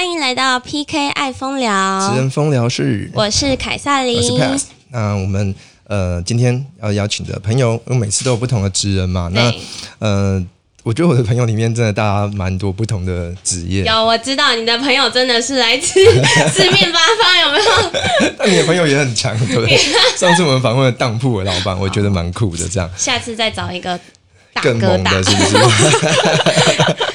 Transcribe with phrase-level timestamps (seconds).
[0.00, 4.64] 欢迎来到 PK 爱风职聊，人风聊室，我是凯撒琳我是 Pass。
[4.88, 5.54] 那我们
[5.88, 9.30] 呃今天要邀请的朋友，因为每次都有不同的职人嘛。
[9.30, 9.60] 那对，
[9.98, 10.42] 呃，
[10.84, 13.84] 我觉得我的朋友里面真的大家蛮多不同的职业。
[13.84, 16.02] 有我知道你的朋友真的是来自
[16.50, 18.34] 四面八方，有没有？
[18.38, 19.76] 那你的朋友也很强，对不对？
[20.16, 24.00] 上次我们访问了当铺的老板，我觉得蛮酷的，这样下次再找一个
[24.54, 25.56] 大更猛的，是不是？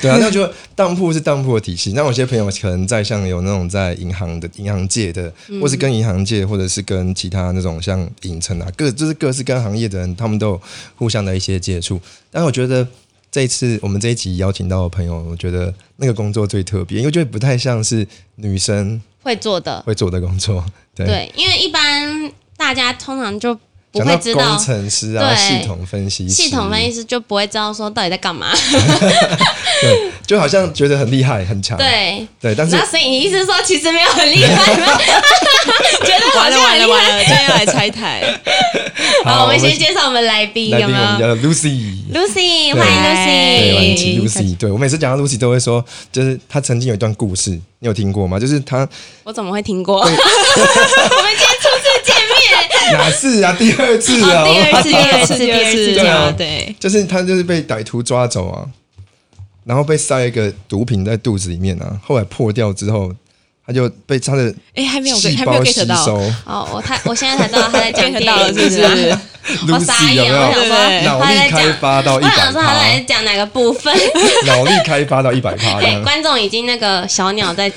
[0.00, 1.92] 对啊， 那就当铺是当铺的体系。
[1.92, 10.62] 那有些朋友可能在像有那种在银行的银行界的，或是跟银行界，或者是跟其他那种像影城啊，各就是各式各样行业的人，他们都有
[10.96, 12.00] 互相的一些接触。
[12.30, 12.86] 但我觉得
[13.30, 18.06] 这一次我们这一集邀请到的朋友，我觉得那个工作最特别，因为我觉得不太像是
[18.36, 19.82] 女生会做的。
[19.82, 20.64] 会做的工作。
[20.94, 23.56] 对，对，因为一般大家通常就
[23.92, 28.52] 不讲到工会知道程师啊、对系统分析师、系统分析师就不会知道说到底在干嘛。
[29.82, 31.76] 对，就好像觉得很厉害、很强。
[31.76, 34.86] 对，对，但是那所以你意思是说其实没有很厉害吗？
[36.04, 36.86] 觉得好完了像很厉害。
[36.86, 38.40] 完了完了，今天要来拆台。
[39.24, 41.96] 好，我们先介绍我们来宾，有没有我们叫 Lucy。
[42.12, 44.28] ？Lucy，对欢迎对，欢迎 Lucy。
[44.28, 44.56] Lucy。
[44.56, 48.38] 对我每次讲到 Lucy 都会说，就是她曾经有一段故事，你有听过吗？
[48.38, 48.88] 就是她
[49.24, 50.00] 我怎么会听过？
[50.04, 51.49] 我们今天
[52.98, 53.54] 哪次啊？
[53.58, 54.42] 第二次啊？
[54.42, 58.66] 哦第二次 第二次，第二次，对啊对，就是他就是被歹徒抓走啊，
[59.64, 63.12] 然后被塞一个毒品在肚子里面啊，后来破掉之后，
[63.66, 66.16] 他就被他的哎，还没有细还没有胞吸 get 到收。
[66.44, 69.18] 哦，我他我现在才知道他在讲 get 到了，影，是不是？
[69.72, 73.04] 我傻眼，没有我想说对脑力开他在讲，发到一百我想说他在趴？
[73.06, 73.94] 讲哪个部分？
[74.46, 77.70] 脑力开发到一百趴这哎，观众已经那个小鸟在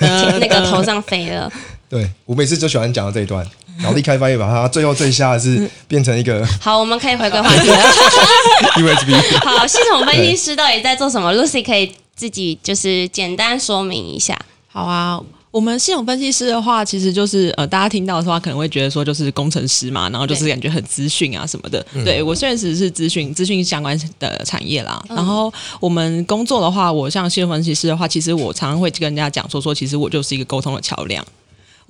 [0.00, 1.50] 那个头上飞了。
[1.88, 3.44] 对我每次就喜欢讲到这一段，
[3.82, 7.78] 脑力开发一把它，最后最下的是变成一个好，我们可以回归话题了。
[8.76, 9.12] USB。
[9.44, 14.38] 好，系统分析师到底在做什么？Lucy 可以自己就是简单说明一下。
[14.68, 15.20] 好啊。
[15.52, 21.84] 我们系统分析师的话，其实就是呃，大家听到的话可能会觉得说就是工程师嘛，然后就是感觉很资讯啊什么的。
[22.04, 25.02] 对我确实是资讯资讯相关的产业啦。
[25.08, 31.26] 然后我们工作的话，我像系统分析师的话，其实我常常会跟人家讲说说，其实我就是一个沟通的桥梁。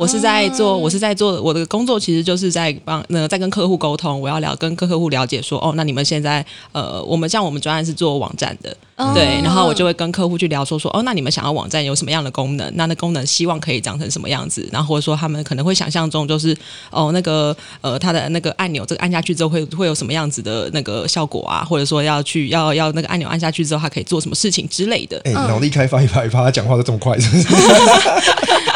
[0.00, 12.72] 我是在做，我是在做我的工作，其实就是在帮那个在跟客户沟通，我要聊跟客户了解说，哦，那你们现在呃，我们像我们专案是做网站的，哦对，然后我就会跟客户去聊说说，哦，那你们想要网站有什么样的功能？
[12.76, 14.66] 那那功能希望可以长成什么样子？
[14.72, 16.56] 然后或者说他们可能会想象中就是
[16.90, 21.62] 哦，那个呃，它的那个按钮这个按下去之后会会有什么样子的那个效果啊？
[21.62, 25.20] 或者说要去要要那个按钮按下去之后，它可以做什么事情之类的？
[25.26, 27.48] 哎、脑力开发一百趴，他讲话都这么快，是不是？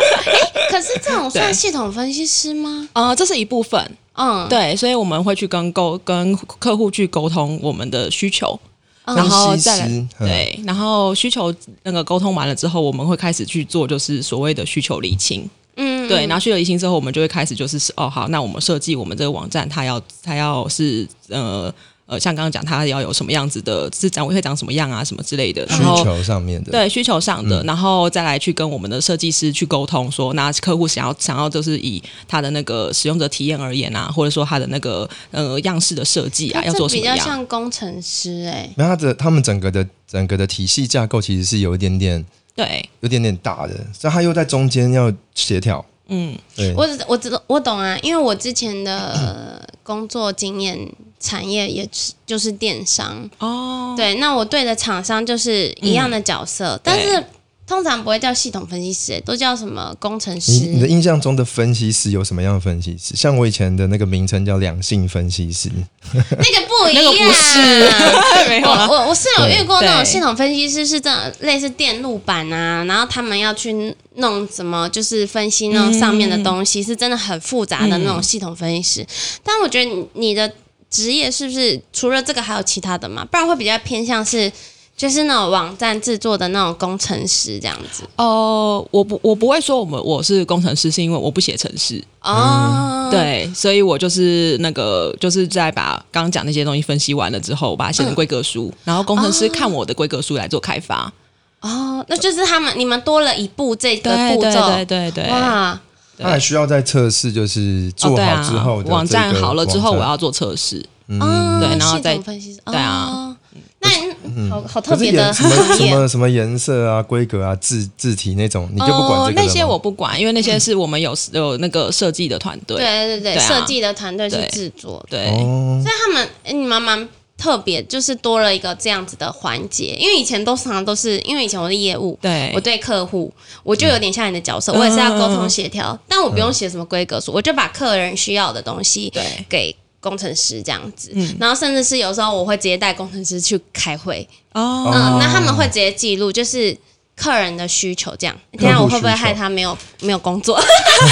[0.70, 2.88] 可是这种算系统分析师吗？
[2.92, 8.58] 呃，这是一部分，嗯，对，所以我们会去跟沟跟客户去沟通我们的需求。
[9.06, 15.46] 嗯然后再来嗯对，然后需求那个沟通完了之后，我们会开始去做就是所谓的需求厘清。
[15.76, 21.70] 嗯，对，然后需求理清之后，我们就会开始就是哦好，那我们设计我们这个网站，它要它要是呃
[22.06, 25.64] 呃，像刚刚讲，他要有什么样子的，是展会长什么样啊，什么之类的。
[25.66, 37.16] 然需求上面的，对需求上的，嗯然后再来去跟我们的设计师去沟通说，那客户想要想要就是以他的那个使用者体验而言啊，或者说他的那个呃样式的设计啊，要做什么样？
[37.16, 38.68] 像工程师哎。
[38.76, 45.84] 没有他的他们整个的整个的体系架构其实是有一点点对，有点点大的，所以他又在中间要协调。
[46.08, 50.78] 嗯，对，我只我知我懂啊，因为我之前的呃工作经验
[51.18, 57.24] 产业也是就是电商，哦，对，那我对的厂商就是一样的角色，但是对
[57.66, 60.86] 通常不会叫系统分析师，都叫什么工程你你的。
[60.86, 63.16] 印象中的分析师有什么样的分析师？
[63.16, 65.70] 像我以前的那个名称叫两性分析师，
[66.12, 68.88] 那个不一样，那个不是 没有我。
[68.88, 79.06] 我我是有遇过那种系统分析师，是这种类似电路板啊，然后他们要去弄什么，就是分析那种上面的东西，是真的很复杂的那种系统分析师。
[79.42, 80.52] 但我觉得你你的
[80.90, 83.24] 职业是不是除了这个还有其他的嘛？
[83.24, 84.52] 不然会比较偏向是
[84.96, 92.02] 就是那种网站制作的那种工程师这样子哦，我不，我不会说我们我是工程师，是因为我不写程式。
[92.22, 101.12] 哦。，对，所以我就是那个，就是在把刚刚讲那些东西分析完了之后，我把它写成规格书，然后工程师看我的规格书来做开发。
[101.60, 105.28] 哦，那就是他们你们多了一步这个对对步骤，对对对。
[105.28, 105.80] 哇，
[106.18, 110.84] 他还需要在测试，就是哦，做好之后网站好了之后，我要做测试。
[111.06, 113.36] 嗯，对然后再分析，对啊哦，
[113.84, 122.78] 那好好特别的颜什么，什么什么颜色啊、规格啊、字字体那种，你就不管这个那些我不管，因为那些是我们有有那个设计的团队。
[122.78, 125.28] 对对对，设计的团队去制作，对。
[125.28, 132.50] 哦，所以他们，诶你们蛮特别就是多了一个这样子的环节，因为以前都常常都是因为以前我的业务，对。
[132.54, 133.32] 我对客户，
[133.62, 139.22] 我就有点像你的角色，我也是要沟通协调，但我不用写什么规格书，我就把客人需要的东西对。
[139.48, 141.10] 给工程师这样子，
[141.40, 146.76] 然后甚至是有时候我会直接带工程师去开会，哦，嗯，那他们会直接记录，就是。
[147.16, 150.60] 客人的需求这样，你看，我会不会害他没有没有工作？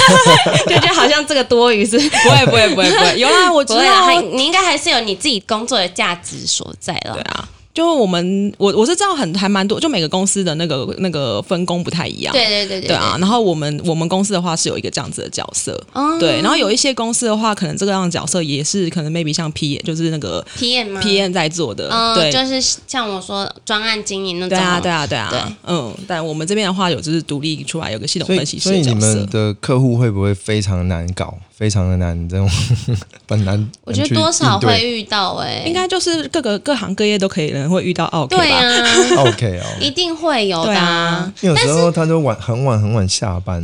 [0.67, 7.13] 就觉得好像这个多余是不会不会不会不会，有啊，我知不会啊，道还你应该还是有你自己工作的价值所在了。
[7.13, 12.31] 对啊，就我们我我是知道很还蛮多，就每个公司的那个那个分工不太一样。
[12.31, 16.19] 对对对对对啊，然后我们我们公司的话是有一个这样子的角色，哦。
[16.19, 24.49] 对，然后有一些公司的话，可能这个样的角色也是可能 maybe 像 P 就是那个 PM 吗？PM 在做的，嗯，对，就是像我说专案经营那种。
[24.49, 32.47] 对啊，对啊，对啊，对嗯，但我们这边的话有就是独立出来有个系统分析师所以你们，的客户会不会非常难搞，非常的难这种
[33.27, 33.67] 很难？
[33.83, 38.43] 我觉得多少会遇到哎、应该就是各个各行各业都可以能会遇到 OK 吧？
[38.43, 39.65] 对啊，OK 哦。
[39.79, 43.61] 一定会有的、对啊因为有时候他都晚很晚很晚下班，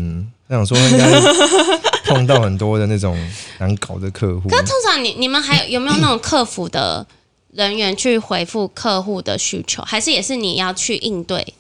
[0.48, 1.06] 他想说应该
[2.06, 3.16] 碰到很多的那种
[3.60, 4.50] 难搞的客户。
[4.50, 7.06] 可通常你你们还有有没有那种客服的
[7.54, 11.54] 人员去回复客户的需求，还是也是你要去应对？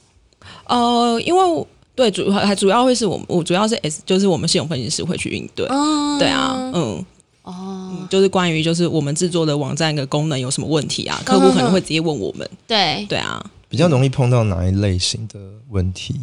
[0.65, 7.06] 呃，因为对主还主要会是我们我主要是 S 就是我们系统分析师会去应对，哦对啊，嗯。
[7.50, 11.19] 哦，就是关于就是我们制作的网站的功能有什么问题啊？
[11.25, 16.13] 客户可能会直接问我们，对，对啊，比较容易碰到哪一类型的问题？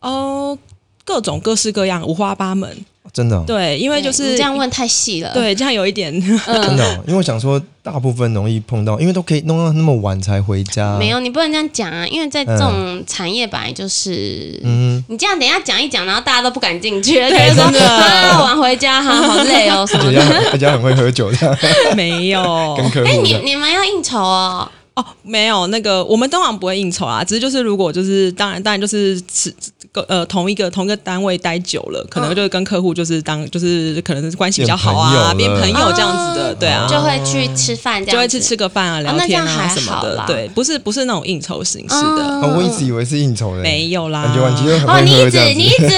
[0.00, 0.58] 哦，
[1.04, 2.84] 各种各式各样，五花八门，
[3.14, 10.98] 真的哦、对，因为就是你这样问太细了。，对，这样有一点， 真的哦、因为我想说，大部分容易碰到，因为都可以弄到那么晚才回家。
[10.98, 17.80] 没有你不能这样讲啊，因为在这种产业本来就是，嗯，你这样等一下讲一讲，然后大家都不敢进去，真的。
[17.88, 20.20] 啊晚回家哈好累哦什么的。
[20.50, 21.58] 而且很会喝酒的，
[21.94, 22.74] 没有。
[22.76, 23.34] 跟客哎，你。
[23.44, 29.54] 你们要应酬哦，哦，没有那个，我们当然不会应酬啊，只是就是如果就是当然当然就是吃
[30.02, 35.82] 呃同一个同一个单位待久了，可能就是跟客户就是当就是可能是关系比较好啊，变变朋友了。
[35.84, 45.54] 朋友这样子的，对啊，就会去吃饭这样，就会去吃个饭啊，聊那这天啊样还什么的，对，不是不是那种应酬形式的，我一直以为是应酬的，没有啦，感觉婉琪就很哦，会你一直喝这样子。
[45.54, 45.94] 你一直一直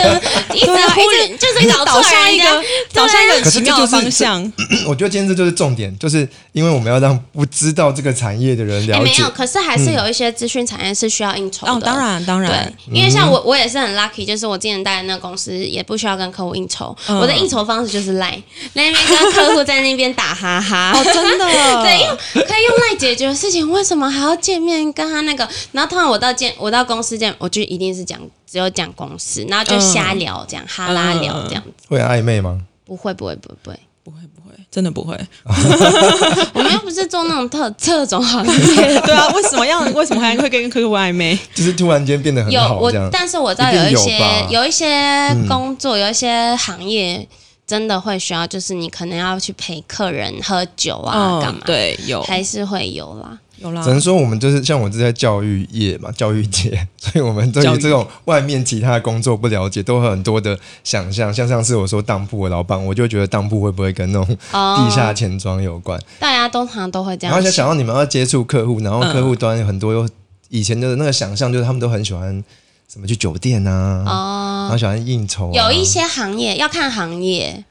[0.56, 2.44] 一直忽略，就是搞导错 人家向一个，
[2.92, 4.52] 导向一个很奇妙的方向，
[4.88, 9.04] 我觉得今天这就是重点，就是因为我们要让不知道这个产业的人哎，了解。
[9.04, 9.30] 没有，。
[9.30, 11.72] 可是还是有一些资讯产业是需要应酬的。
[11.72, 18.40] 哦，当然当然，，因为像我，我也是很 lucky，就是我之前待的那个公司也不需要跟客户应酬，嗯我的应酬方式就是赖，
[18.74, 20.92] 那边跟客户在那边打哈哈。
[20.92, 21.44] 哦，真的，
[21.82, 22.16] 对，因为
[22.46, 25.48] 可以用赖解决的事情，为什么还要见面跟他那个？
[25.72, 32.60] 然后通常我到见我到公司见，我就一定是讲只有讲公司，然后就瞎聊这样、哈拉聊这样子，会暧昧吗？
[32.84, 35.18] 不会不会不会不会，不会，真的不会，
[36.54, 38.52] 我们又不是做那种特特种行业。
[39.02, 41.36] 对啊，为什么要为什么还会跟客户暧昧？
[41.52, 43.08] 就是突然间变得很有我好这样，。
[43.10, 47.26] 但是我知道一定有有一些吧有一些工作，有一些行业
[47.66, 53.36] 真的会需要，就是你可能要去陪客人喝酒啊，干嘛？，嗯对，有还是会有啦。
[53.58, 61.32] 有啦只，能说我们就是像我是在教育业嘛，教育界， 所以我们对于这种外面其他工作不了解，都会很多的想象。
[61.32, 66.00] 像上次我说当铺的老板，我就觉得当铺会不会跟那种哦地下钱庄有关？
[66.18, 67.30] 大家通常都会这样想。
[67.30, 70.08] 然后就想到你们要接触客户，然后客户端有很多有
[70.50, 72.44] 以前的那个想象，就是他们都很喜欢
[72.92, 77.64] 什么去酒店啊，哦然哦，后喜欢应酬、啊，有一些行业要看行业。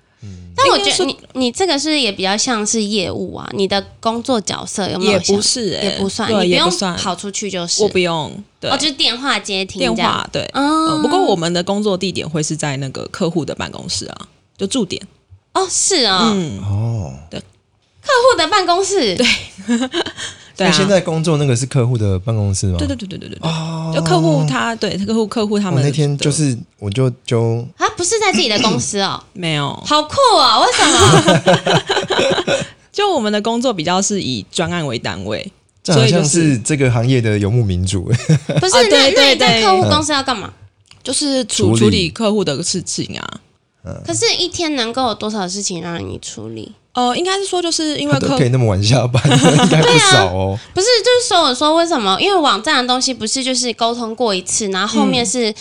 [0.58, 7.84] 但我觉得你你这个是也比较像是业务啊，你的工作角色有没有也不是欸也不算，对你不用跑出去就是。
[7.84, 10.62] 我不用，对哦，就是电话接听电话对，哦。
[10.92, 14.28] 呃不过我们的工作地点会是在那个客户的办公室啊，
[14.58, 15.02] 就驻点，
[15.54, 17.14] 哦，是哦，嗯，哦。
[17.32, 19.26] 客户的办公室，对，
[20.56, 22.78] 对啊，现在工作那个是客户的办公室吗？
[22.78, 23.40] 对对对对对对
[23.94, 30.66] 就客户他对客户客户他们我那天就是我就就啊，不是在自己的公司哦， 没有，好酷哦！
[30.66, 30.86] 为什
[32.56, 32.56] 么？
[32.92, 35.52] 就我们的工作比较是以专案为单位，
[35.84, 38.04] 这好像所以就是是这个行业的游牧民族，
[38.60, 40.52] 不是，那啊对那你在对客户公司要干嘛？
[41.04, 43.40] 就是处处理客户的事情啊。
[44.04, 46.72] 可是，一天能够有多少事情让你处理？
[46.96, 50.58] 呃，应该是说，就是因为可以那么晚下班， 应该不少哦。
[50.74, 52.18] 不是，就是说，我说为什么？
[52.22, 55.54] 因为网站的东西不是就是沟通过一次，然后后面是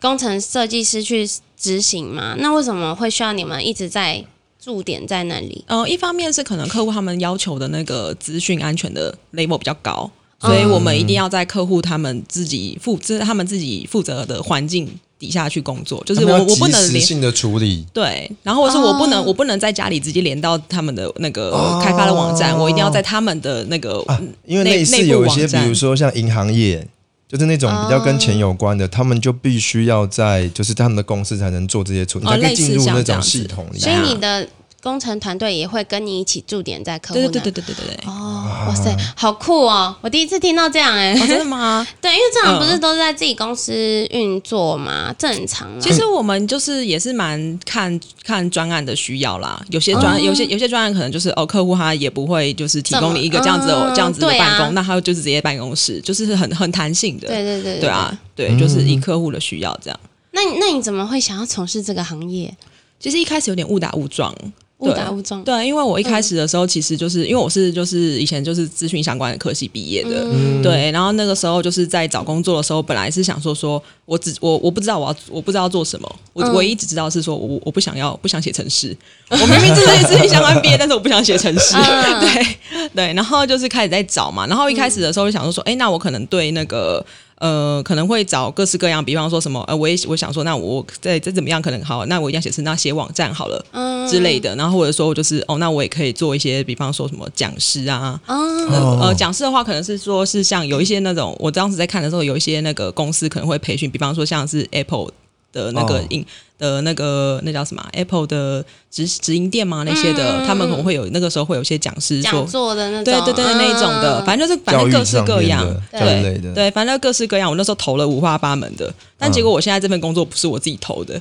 [0.00, 2.34] 工程设计师去执行嘛？
[2.38, 4.24] 那为什么会需要你们一直在
[4.60, 5.64] 驻点在那里？
[5.68, 19.24] 呃，一方面是可能客户他们要求的那个资讯安全的 level 比较高，所以我们一定要在客户他们自己负，这是他们自己负责的环境底下去工作，就是我我不能连及时性的处理，对，然后我说我不能、哦。
[19.30, 21.80] 我不能在家里直接连到他们的那个哦。
[21.84, 26.84] 开发的网站，我一定要在他们的那个、啊，因为内类似有一些，比如说像银行业，
[27.28, 34.48] 就是那种比较跟钱有关的，他们就必须要在就是他们的公司才能做这些处理，才可以进入那种系统里所以你的
[34.82, 41.14] 工程团队也会跟你一起驻点在客户对对对对对对对哦哇塞好酷哦我第一次听到这样哎。
[41.26, 41.86] 真的吗？
[42.00, 43.72] 对，因为这样不是都在自己公司
[44.10, 45.68] 运作嘛，正常。
[45.80, 57.28] 其实我们就是也是蛮看看专案的需要啦，有些专有些有些专案可能就是哦客户他也不会就是提供你一个这样子哦这样子的办公，那他就是直接办公室，就是很很弹性的。
[57.28, 57.88] 对对对对。
[57.88, 60.00] 啊对，就是以客户的需要这样。
[60.32, 62.56] 那那你怎么会想要从事这个行业？
[62.98, 64.34] 其实一开始有点误打误撞。
[64.80, 65.42] 误打误撞。
[65.44, 70.62] 对，因为我一开始的时候，其实就是因为我是就是以前就是资讯相关的科系毕业的，嗯。
[70.62, 76.54] 对，然后那个时候就是在找工作的时候，本来是想说说我只我我不知道我要我不知道做什么，我嗯。
[76.54, 78.96] 唯一只知道是说我我不想要不想写程式，
[79.30, 82.20] 我明明就是资讯相关毕业，但是我不想写程式，嗯。
[82.20, 87.04] 对对，然后就是开始在找嘛，然后一开始的时候就想说说，哎，那我可能对那个。
[87.40, 93.90] 呃，可能会找各式各样，比方说什么，呃，我也我想说，那我再再怎么样，可能好，那我一定要写是那写网站好了，嗯。
[94.08, 105.12] 之类的，然后或者说我就是哦，那我也可以做一些，比方说什么讲师啊，呃，讲师的话可能是说是像有一些那种，我当时在看的时候，有一些那个公司可能会培训，比方说像是 Apple
[105.52, 106.04] 的那个哦。
[106.10, 106.26] 营、
[106.60, 112.44] 的那个那叫什么啊？Apple 的直直营店嘛那些的，嗯他们可能会有那个时候会有一些讲师讲说。
[112.44, 114.26] 座的那种，对对对，那一种的，嗯。
[114.26, 117.50] 反正就是反正各式各样的，对教育类的，对，反正各式各样。
[117.50, 121.20] 我那时候投了五花八门的，但结果我现在这份工作不是我自己投的，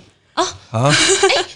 [0.71, 0.91] 啊，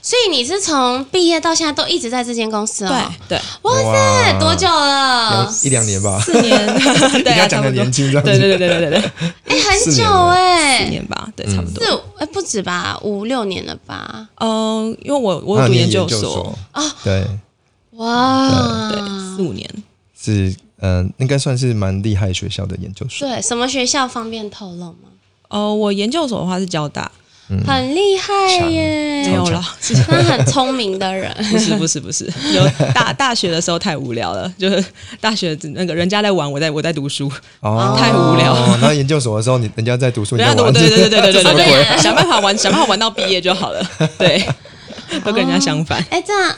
[0.02, 3.12] 所以你是从毕业到现在都一直在这间公司哦？
[3.28, 5.44] 对，对，哇塞，多久了？
[5.44, 5.56] 两？
[5.64, 6.66] 一两年吧，四年，
[7.24, 9.12] 对啊，你刚讲的年轻对对对对对对对，
[9.48, 11.84] 哎，很久哎，四年吧，对，差不多。
[11.86, 14.28] 是哎不止吧，五六年了吧？
[14.40, 17.26] 嗯，因为我我读研究所，啊对，
[17.92, 19.00] 哇，对，
[19.36, 19.70] 四五年。
[20.20, 23.28] 是嗯、应该算是蛮厉害学校的研究所。
[23.28, 25.10] 对，什么学校方便透露吗？
[25.50, 27.10] 哦，我研究所的话是交大，
[27.68, 28.34] 很厉害
[28.70, 31.32] 耶，没有了，是他很聪明的人。
[31.52, 34.84] 不是不是不是，有大大学的时候太无聊了，就是
[35.22, 38.54] 大学那个人家在玩，我在我在读书，哦，太无聊。
[38.54, 43.86] 哦，然后研究所的时候，你人家在读书，人，家读对对对对对对对，想办法玩，想办法玩到毕业就好了，
[44.18, 44.44] 对，
[45.24, 46.04] 都跟人家相反。
[46.10, 46.56] 哎，这样，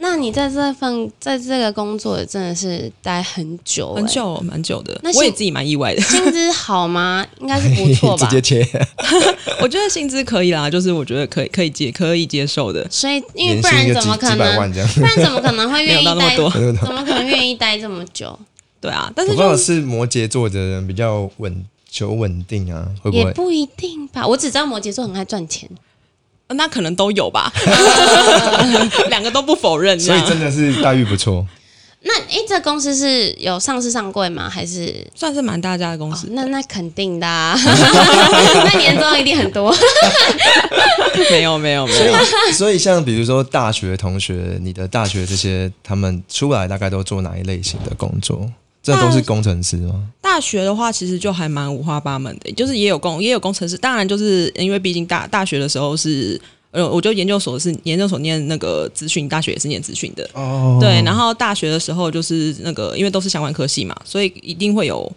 [0.00, 4.06] 那你在这份在这个工作真的是待很久，很。
[4.06, 6.00] 久蛮久的那，是我也自己蛮意外的。
[6.02, 7.26] 薪资好吗？
[7.40, 8.30] 应该是不错直吧。
[8.32, 8.66] 接切，
[9.60, 12.86] 我觉得薪资可以啦，就是我觉得可以可以接可以接受的。
[12.90, 14.72] 所以，因为不然怎么可能？
[14.72, 16.36] 不然怎么可能会愿意待？
[16.36, 18.38] 怎么可能愿意待这么久？
[18.80, 23.24] 对啊，但是我不知道就是摩羯座的人比较稳求稳定啊，会不会？
[23.24, 24.26] 也不一定吧。
[24.26, 25.68] 我只知道摩羯座很爱赚钱。
[26.54, 27.52] 那可能都有吧，
[29.10, 31.46] 两个都不否认，所以真的是待遇不错。
[32.00, 34.48] 那诶，这公司是有上市上柜吗？
[34.48, 35.04] 还是？
[35.16, 36.28] 算是蛮大家的公司。
[36.30, 37.58] 那那肯定的、啊，
[38.64, 39.74] 那年终一定很多。
[41.30, 48.48] 没有没有没所有，以，所以像比如说大学同学，你的大学这些，他们出来大概都做哪一类型的工作？
[48.94, 50.02] 这都是工程师吗？
[50.20, 56.40] 大学的话其实就还蛮五花八门的，就是也有工也有工程师，当然就是因为毕竟大大学的时候是。
[56.70, 61.00] 呃，我就研究所是研究所念那个资讯，大学也是念资讯的，哦，对。
[61.02, 65.10] 然后大学的时候就是那个，因为都是相关科系嘛，所以一定会有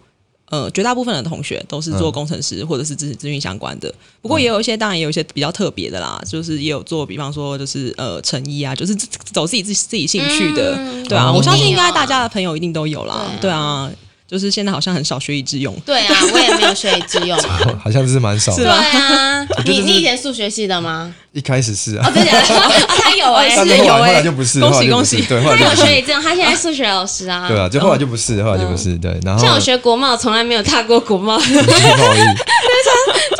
[0.51, 3.91] 呃，绝大部分的同学都是做嗯工程师或者是资资讯相关的。
[4.22, 8.93] 不过也有一些，当然也有一些比较特别的啦，就是也有做，比方说就是呃成衣啊，就是
[9.31, 11.31] 走自己自己自己兴趣的，嗯对啊。
[11.31, 13.89] 哦我相信应该大家的朋友一定都有啦，对对啊。
[14.31, 17.59] 就是现在好像很少学以致用，对啊，我也没有学以致用 啊。
[17.83, 18.71] 好像是蛮少对的。
[18.71, 21.13] 啊，觉得是你你以前数学系的吗？
[21.33, 22.55] 一开始是啊，真的假的？
[22.55, 22.71] 啊
[23.03, 27.45] 他有哎、但是后来后来就不是，恭喜恭喜对，他有学以致用，他现在数学老师啊。
[27.50, 29.19] 对啊，就后来就不是，后来就不是，对。
[29.25, 32.21] 然后像我学国贸，从来没有踏过国贸， 贸易，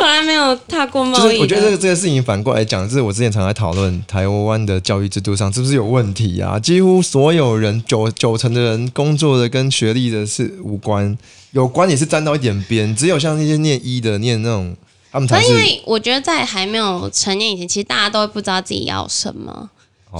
[0.02, 6.58] 从来没有踏过就贸易我觉得这个这个事情反过来讲，就是我之前常在讨论台湾的教育制度上是不是有问题啊？
[6.58, 11.16] 几乎所有人九九成的人工作的跟学历的是无关，
[11.52, 14.76] 有关也是沾到一点边，只有像那些念医的、念那种，
[15.12, 19.70] 他们才因为我觉得在还没有成年以前，其实大家都会不知道自己要什么，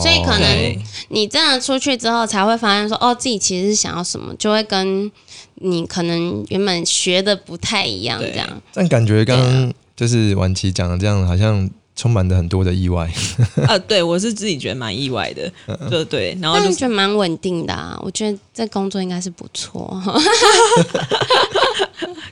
[0.00, 0.76] 所以可能
[1.08, 5.10] 你真的出去之后才会发现说，哦，自己其实是想要什么，就会跟
[5.56, 8.62] 你可能原本学的不太一样，这样。
[8.72, 13.10] 但感觉刚刚就是婉琪讲的这样，好像充满了很多的意外。
[13.68, 15.50] 啊，对我是自己觉得蛮意外的，
[15.90, 20.00] 就对，然后但就是是觉得蛮稳定的啊，我觉得这工作应该是不错。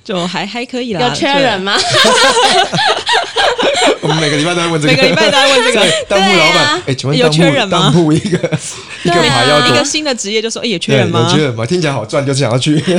[0.02, 1.06] 就还还可以啦。
[1.06, 1.76] 有缺人吗？
[4.02, 8.38] 我们每个礼拜都在问这个，每个礼拜都在问这个对当铺老板哎，请问有缺人吗当铺一个一个
[9.04, 9.28] 对啊对？
[9.28, 11.36] 牌要多一个新的职业就说，哎，有缺人吗有？
[11.36, 11.66] 缺人吗？
[11.66, 12.80] 听起来好赚，就想要去。
[12.80, 12.96] 对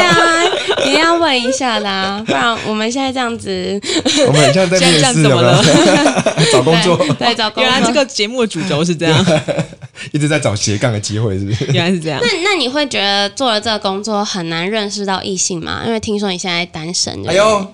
[0.00, 0.42] 啊，
[0.84, 3.80] 也要问一下的啊，不然我们现在这样子，
[4.26, 5.62] 我们很像在面 现在试，怎么了？
[6.52, 7.64] 找工作，对对，找工作。
[7.64, 9.26] 原来这个节目的主轴是这样，
[10.12, 11.64] 一直在找斜杠的机会，是不是？
[11.72, 12.28] 原来是这样那。
[12.50, 15.82] 那你会觉得做了这个工作很难认识到异性吗？
[15.86, 17.14] 因为听说你现在单身。
[17.26, 17.66] 哎呦，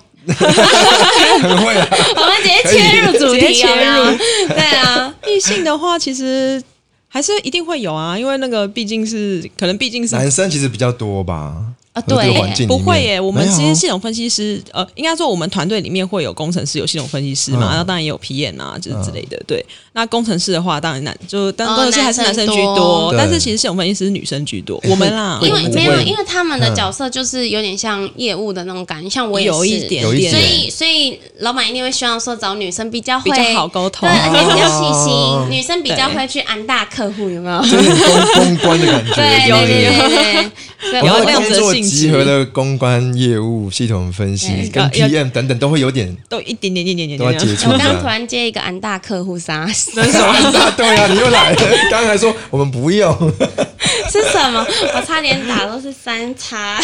[1.41, 1.87] 很会啊！
[2.15, 4.17] 我们直接切入主题，直接切入
[4.49, 6.61] 对啊，异性的话，其实
[7.07, 11.55] 还是一定会有啊，因为那个毕竟是可能毕竟是男生其实比较多吧？
[11.93, 12.65] 啊对。
[12.67, 17.69] 不会耶，我们其实系统分析师，呃，应该说我们团队里面会有工程师，有系统分析师嘛，嗯。
[17.69, 19.41] 然后当然也有 PM 啊，就是之类的。
[19.47, 24.79] 对，那工程师的话，当然男就工程师还是男生居多，但是其实系统分析师是女生居多。
[24.83, 37.61] 我们啦，因为没有，因为他们的角色就是有点像业务的那种感觉，像我也是有一点点所以所以老板一定会希望说找女生比较会比较好沟通对，而且比较细哦心，女生比较会去安大客户，有没有？
[37.63, 40.51] 就有点公公关的感觉， 对对
[40.91, 47.57] 对有那样子的性质集合了公关业务、系统分析跟要 PM 等等，都会有点都一点点点点点都要接点。
[47.69, 48.01] 我刚触这样。
[48.01, 49.65] 突然接一个安大客户啥？
[49.71, 50.27] 是那是什么？
[50.59, 51.57] 啊，对啊，你又来了。
[51.89, 53.11] 刚才说我们不用，
[54.11, 54.65] 是什么？
[54.95, 56.79] 我差点打都是三叉，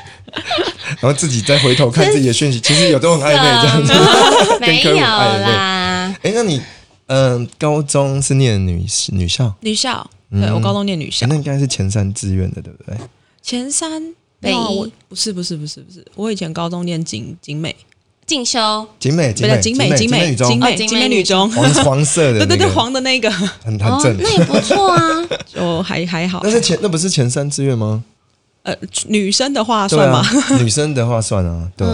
[1.00, 3.92] 然后自己再回头看自己的讯息，其实有都很暧昧这样子。
[4.60, 6.14] 没有啦。
[6.22, 6.60] 哎，那你
[7.06, 12.96] 嗯，高中是念女女校，女校，嗯对我高中念女校哎，那应该是前三志愿的，对不对？
[13.42, 14.14] 前三。
[15.06, 17.76] 不是不是不是不是，我以前高中念景景美，
[18.24, 24.16] 进修景美，景美，不是景美景美景美女中景，美女女中，黄黄色的， 对对对，黄的那个哦，很很正。
[24.18, 25.28] 那也不错啊。
[25.46, 26.50] 就 还还好那。
[26.50, 28.02] 是前那不是前三志愿吗？
[28.62, 28.74] 呃，
[29.08, 31.86] 女生的话算吗啊？， 女生的话算啊，对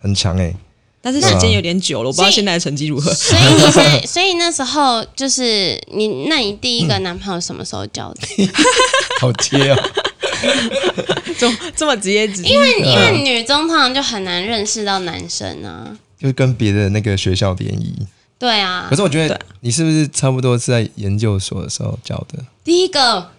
[0.00, 0.54] 很强哎。
[1.02, 3.12] 但是时间有点久了，我不知道现在的成绩如何。
[3.12, 8.20] 所以你现在，所以那时候就是你，那你第一个男朋友什么时候交的？
[9.20, 9.90] 好贴哦，
[11.38, 15.86] 这么这么直接直接，因为因为女中通常就很难认识到男生啊。
[16.18, 17.94] 就跟别的那个学校联谊。
[18.38, 22.38] 对啊可，是我觉得你是不是差不多是在研究所的时候教的？
[22.64, 23.30] 第一个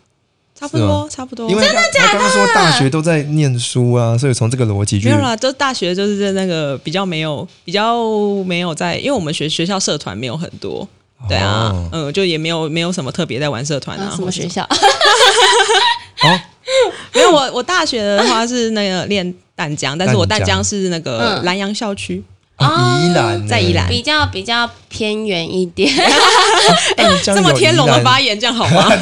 [0.58, 1.50] 差不多差不多。
[1.50, 7.98] 因为他他刚刚说大学都在念书啊，所以从这个逻辑去没有啦，就大学就是在那个比较没有比较
[8.46, 10.88] 没有在，因为我们学学校社团没有很多。
[11.30, 14.62] 对啊哦，嗯，就也没有没有什么特别在玩社团啊啊，什么学校？
[16.24, 16.40] 哦，
[17.14, 21.46] 没有，我我大学的话是那个练淡江，但是我淡淡江江是那个嗯。
[21.46, 22.24] 南阳校区，
[22.58, 23.88] 啊宜兰呢在宜兰。
[23.88, 25.92] 比较比较偏远一点。
[27.24, 28.90] 这么天龙的发言，这样好吗？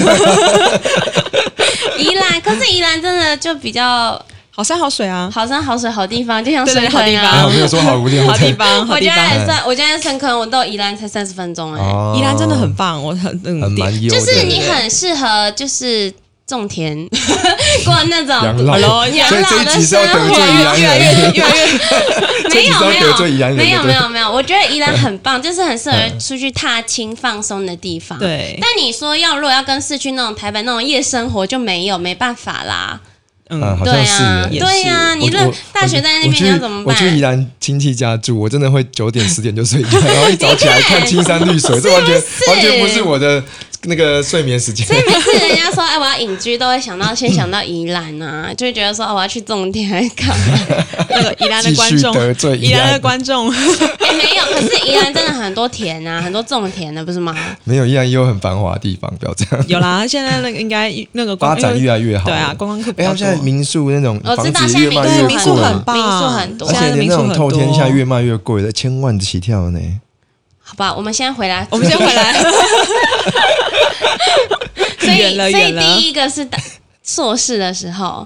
[1.98, 4.20] 宜兰，可是宜兰真的就比较
[4.50, 7.68] 好山好水啊，好山好水好地方，就像深坑好地啊没有。
[7.68, 9.16] 说好无聊，好地方，好我地方。
[9.16, 12.16] 家也算，我家在深坑，我到宜兰才三十分钟哎、哦。
[12.18, 16.12] 宜兰真的很棒，我很嗯很蛮优的，就是你很适合就是
[16.56, 16.96] 种田，
[17.86, 19.08] 过那种养老。
[19.08, 21.90] 养所以这一老的集是要得生活罪宜兰越来越，越来越没有
[22.22, 28.18] 没这集是要得罪宜兰有没有没有没有，我觉得宜兰很棒，就是很适合出去踏青放松的地方。。
[28.20, 33.00] 对，但你说要如果要跟市区那种台北那种夜生活就没有，没办法啦。
[33.50, 35.38] 啊，嗯，好对像是啊，对呀，你我这
[35.74, 36.96] 大学在那边你要怎么办？
[36.96, 37.32] 我去宜办？
[37.32, 42.16] 兰亲戚家住，我真的会九点十点就睡觉，然后一早起来看青山绿水，这 完全
[42.48, 43.44] 完全不是我的
[43.84, 44.86] 那个睡眠时间。
[44.86, 50.36] 所以每次人家说哎我要隐居，都会想到先想到宜兰啊，就会觉得说哦我要去种田还是干嘛？
[51.10, 57.36] 那个宜兰的观众，得罪宜宜兰的兰，观众， 哎没有，可是宜兰真的很多田啊，很多种田的不是吗？
[57.64, 59.66] 没有宜兰也有很繁华的地方，不要这样。
[59.68, 62.26] 有啦，现在那个应该那个发展越来越好。
[62.26, 63.42] 对啊，观光客比哎，较他们现在。
[63.42, 69.80] 民宿那种房我知道子越卖越现在民宿贵，很棒民宿很多而且那种透民宿很多天下越卖越贵的，千万起跳呢。
[70.72, 72.34] 好吧，我们先回来， 我们先回来，
[75.00, 76.58] 所以所以第一个是大
[77.04, 78.26] 硕士的时候，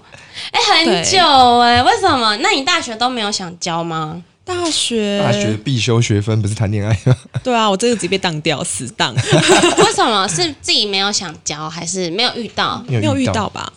[0.51, 2.37] 哎、很久哎、为什么？
[2.37, 4.21] 那你大学都没有想交吗？
[4.43, 7.17] 大学大学必修学分不是谈恋爱吗？
[7.43, 12.83] 对啊，我这个直接被当掉，死当，为什么是自己没有想交，还是没有遇到？
[12.87, 13.73] 没没有遇到吧？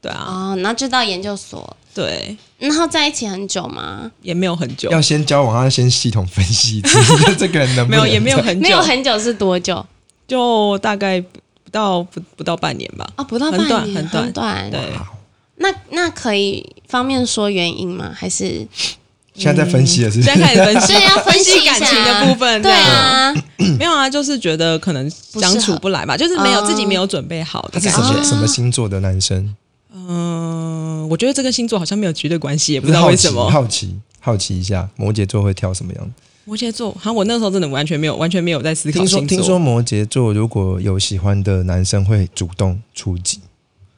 [0.00, 4.10] 对啊，哦，然后就到研究所，对，然后在一起很久吗？
[4.22, 6.98] 也没有很久，要先交往，要先系统分析一次？
[7.38, 8.00] 这个人能不能？
[8.02, 9.84] 没有也没有很 久，没有很久是多久？
[10.26, 13.06] 就大概不到不不到半年吧。
[13.16, 14.70] 哦，不到半很短年，很短。
[14.70, 14.80] 对，
[15.56, 18.10] 那那可以方便说原因吗？
[18.14, 18.66] 还是
[19.34, 20.30] 现在在分析的是不是？
[20.30, 23.34] 现在开始分析，所以要分析感情的部分，对啊，
[23.78, 26.66] 没有啊，就是觉得可能相处不来吧，就是没有哦。
[26.66, 29.54] 自己没有准备好的他是什么星座的男生？
[30.08, 33.48] 嗯，嗯，我觉得这跟星座好像没有绝对关系，也不知道为什么。
[33.50, 36.12] 好奇好奇一下，摩羯座会挑什么样？
[36.44, 39.36] 摩羯座，好像我那时候真的完全没有完全没有在思考听说星座。
[39.36, 43.38] 听说摩羯座如果有喜欢的男生会主动出击。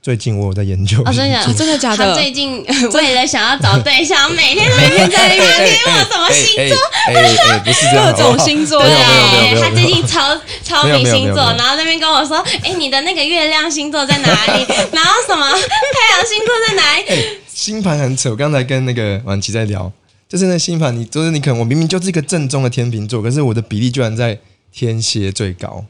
[0.04, 2.12] 最近我有在研究哦，真的啊真的假他？
[2.12, 2.62] 最近
[2.92, 6.76] 为了想要找对象， 每天每天在那边听我什么星座。
[7.06, 14.66] 哎哎哎，不是这样， 各种星座对，他最近超超迷星座，然后那边跟我说：“哎，你的那个月亮星座在哪里？
[14.92, 18.28] 然后什么太阳星座在哪里？”哎，星盘很扯。
[18.28, 19.90] 我刚才跟那个婉琪在聊，
[20.28, 24.38] 就是那星盘，你就是你可能我明明就是一个正宗的天秤座，可是我的比例居然在
[24.70, 25.82] 天蝎最高，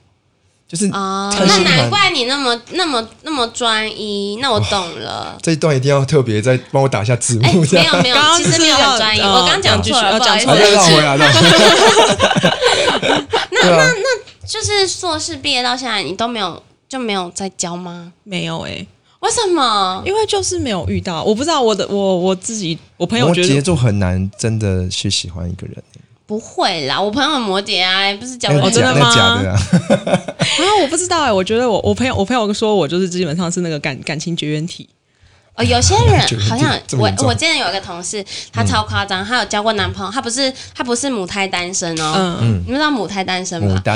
[0.67, 4.39] 就是哦，那难怪你那么那么那么专一。
[4.41, 5.39] 那我懂了。
[5.43, 8.03] 这一段一定要特别再帮我打一下字哎，幕，这样。
[8.03, 10.59] 没有没有其实没有很专一，我刚讲错了，呃不好意思讲错了。
[10.59, 12.57] 好，再绕回来， 绕回来。
[13.51, 13.91] 对啊，
[14.47, 18.13] 就是硕士毕业到现在，你都没有就没有在教吗？
[18.25, 18.87] 没有哎、
[19.21, 20.03] 为什么？
[20.05, 25.77] 因为就是没有遇到，我不知道我的我我自己，我朋友摩觉得节奏很难真的去喜欢一个人，
[26.27, 30.23] 不会啦，我朋友摩羯啊，也不是教那我是假那真的吗是假的啊。
[30.41, 34.89] 啊，我不知道哎、我觉得我我朋友我朋友说我就是基本上是那个感感情绝缘体，
[35.57, 43.75] 哦，有些人 好像我我之前有一个同事，他超夸张，他有交过男朋友，他不是他不是母胎单身哦，嗯你们知道母胎单身吗？
[43.85, 43.93] 啊，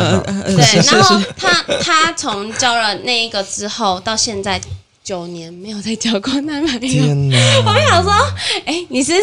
[0.47, 4.61] 对，然后是，他他从交了那一个之后到现在
[5.03, 6.79] 九年没有再交过男朋友。
[6.81, 7.38] 天哪！
[7.64, 8.12] 我想说，
[8.67, 9.14] 哎、你是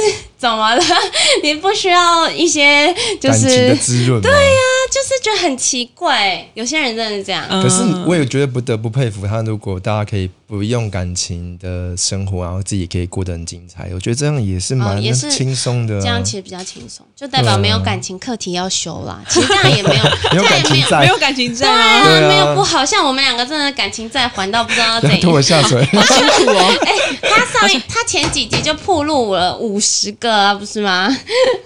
[0.45, 0.81] 怎么了？
[1.41, 4.21] 你不需要一些就感情是的滋润。
[4.21, 7.43] 对呀、就是觉得很奇怪，有些人真的是这样。
[7.49, 15.99] 嗯可是我也觉得不得不佩服他，如果大家可以不用感情的生活，然后自己也可以过得很精彩，我觉得这样也是蛮轻松的、啊。
[15.99, 19.23] 这样其实比较轻松，就代表没有感情课题要修啦。
[19.29, 20.03] 其实这样也没有，
[20.33, 22.85] 没有感情在没有感情在对啊，啊，对啊没有不好。
[22.85, 25.43] 像我们两个真的感情在还到不知道要怎不要拖我样。
[25.43, 25.83] 下水。
[25.83, 26.73] 辛苦哦。
[26.85, 31.09] 哎、他上一 他前几集就铺路了五十个啊，不是吗？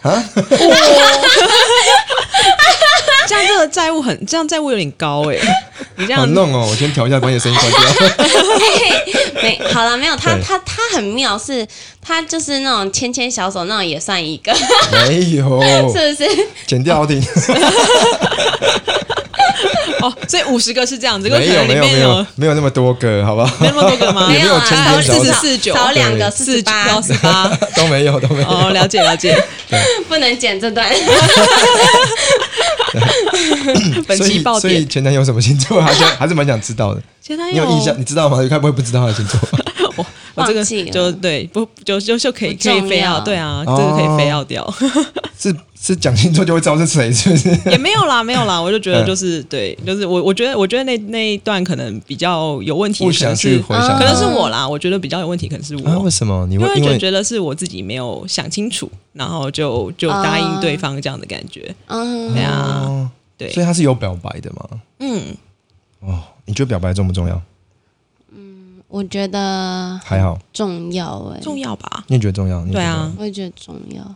[3.30, 5.38] 这样这个债务很，这样债务有点高哎、
[5.98, 6.68] 你这样好弄哦！
[6.68, 7.80] 我先调一下，把你的声音关掉。
[9.44, 11.66] 没 好了，没有他对他他很妙，是
[12.02, 14.52] 他就是那种牵牵小手那种也算一个，
[15.08, 15.62] 没有，
[15.94, 16.48] 是不是？
[16.66, 17.24] 剪掉听。
[20.02, 23.54] 哦，所以五十个是这样，这个可没有能里没有没有没有那么多个，好不好？
[23.60, 24.32] 没那么多个吗？
[24.32, 27.52] 也没有啊，牵牵小手四十四九少两个四十八，幺四八。
[27.76, 28.48] 都没有都没有。
[28.50, 29.38] 哦，了解了解。
[30.08, 30.90] 不能剪这段。
[34.08, 37.02] 本所以期爆点，所以前男友什么星座，还是还是蛮想知道的。
[37.22, 38.00] 前男友你有印象？
[38.00, 38.42] 你知道吗？
[38.42, 39.40] 你该不会不知道他的星座？
[40.36, 44.74] 我我这个就对，不就就就可以可以飞要对啊，哦这个可以飞 out 掉，
[45.38, 47.50] 是是讲清楚就会知道是谁，是不是？
[47.72, 55.96] 也没有啦，没有啦，我就觉得嗯就是对，就是我我觉得我觉得那那一段可能比较有问题，不可能想去是回想，可能是我啦，我觉得比较有问题，可能是啊？
[55.96, 56.10] 我为。
[56.10, 56.46] 什么？
[56.48, 64.68] 你因为会因为就觉得是我自己没有想清楚，然后就就答应对方这样的感觉，嗯对，啊，哦，对所以他是有表白的嘛？
[65.00, 65.24] 嗯，
[66.02, 67.42] 哦，你觉得表白重不重要？
[68.90, 72.04] 我觉得还好，重要哎、重要吧？
[72.08, 72.60] 你也觉得重要？
[72.66, 72.84] 你也觉得？
[72.84, 72.96] 对啊。
[72.96, 74.16] 要，我也觉得重要。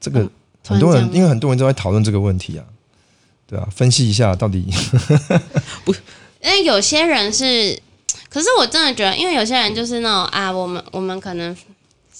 [0.00, 0.28] 这个
[0.66, 2.64] 很多人因为很多人都在讨论这个问题啊，
[3.46, 4.66] 对啊，分析一下到底
[6.42, 7.78] 因为有些人是，
[8.28, 11.54] 可是我真的觉得，因为有些人就是那种啊，我们我们可能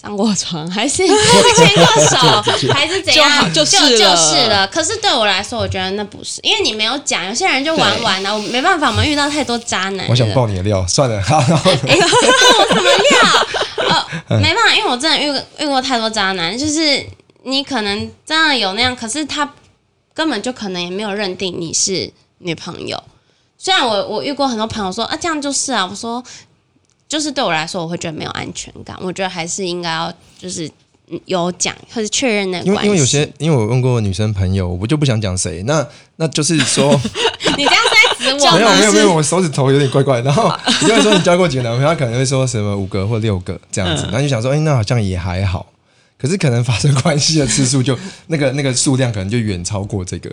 [0.05, 2.17] 上过床，还是 牵过手，
[2.73, 4.67] 还是怎就样，就就是就了是了。
[4.69, 10.07] 可是对我来说，我觉得那不是，因为你没有讲，有些人就玩玩啊，我没办法，我们遇到太多渣男。
[10.09, 13.47] 我想爆你的料，算了，哈然后呢哎， 我什么料？
[14.29, 17.05] 呃，没办法，因为我真的遇过遇过太多渣男，就是
[17.45, 19.51] 你可能真的有那样，可是他
[20.13, 23.03] 根本就可能也没有认定你是女朋友。
[23.57, 26.23] 虽然我我遇过很多朋友说啊，这样就是啊，我说
[27.15, 28.97] 就是对我来说，我会觉得没有安全感。
[29.01, 30.67] 我觉得还是应该要就是
[31.09, 32.85] 嗯有讲或者确认那个因为。
[32.87, 36.91] 因为有些，因为我问过女生朋友，我就不想讲谁，那那就是说，
[37.57, 38.57] 你这样是在指 我吗？
[38.57, 45.65] 没有没有没有，我手指头有点怪怪，然后你就会说你交过几个男朋友，他可能会说什么五个或六个这样子，嗯然后就想说，哎，那好像也还好，
[46.19, 47.97] 可是可能发生关系的次数就
[48.27, 50.29] 那个那个数量可能就远超过这个，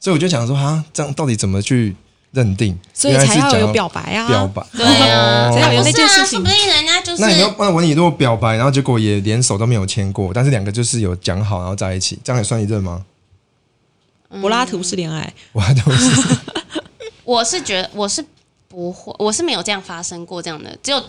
[0.00, 1.94] 所以我就想说，啊，这样到底怎么去
[2.34, 2.76] 认定？
[2.92, 6.38] 所以才要有表白啊，表白， 对啊，才要有不是啊，那件事情。
[6.38, 13.04] 说不定人家就是那你要那文你如果表白，然后结果也连手都没有牵过，但是两个就是有讲好，然后在一起，这样也算一任吗？
[14.40, 16.36] 柏拉图式恋爱，柏拉图式。
[17.24, 18.24] 我是觉得我是
[18.68, 21.00] 不会，我是没有这样发生过这样的，只有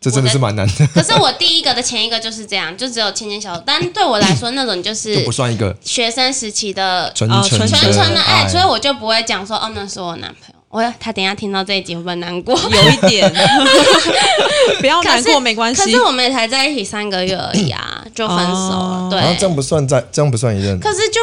[0.00, 3.62] 这真的是蛮难的，可是我第一个的前一个就是这样，就只有牵牵小手。
[3.66, 10.54] 但对我来说，那种就是就不算一个学生时期的纯纯哦纯纯纯的爱，所以我就不会讲说哦，那是我男朋友。
[10.70, 12.56] 我他等一下听到这一集会不会难过？
[12.56, 13.30] 有一点，
[14.80, 16.00] 不要难过，没关系可是。
[16.02, 18.56] 我们也才在一起三个月而已啊，就分手了。
[18.56, 20.78] 哦对，然后这样不算在，这样不算一任。
[20.78, 21.20] 可是就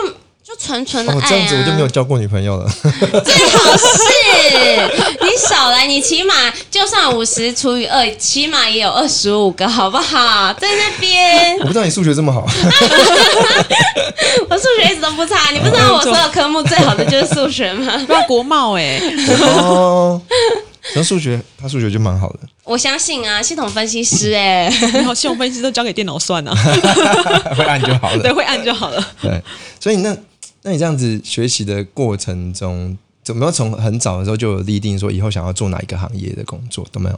[0.47, 2.65] 就纯纯的爱、哦啊，，这样子我就没有交过女朋友了。
[2.79, 3.85] 最好是
[5.19, 6.33] 你少来，你起码
[6.71, 10.53] 就算五十除以二，起码也有二十五个，好不好？
[10.53, 12.47] 在那边 我，不知道你数学这么好，
[14.49, 18.01] 我数学一直都不差，你不知道我所有科目最好的就是数学吗？
[18.07, 19.01] 不要国贸哎、
[19.41, 20.21] 哦。
[20.95, 26.55] 那数学，他数学就蛮好的，我相信啊，系统分析师哎、然后系统分析师都交给电脑算啊，
[27.57, 28.35] 会按就好了对，了。
[28.35, 29.05] 会按就好了。
[29.21, 29.43] 对，
[29.81, 30.15] 所以那
[30.67, 37.17] 那你这样子学习的过程中，怎么样从很早的时候就有立定说以后想要做哪一个行业的工作都没有？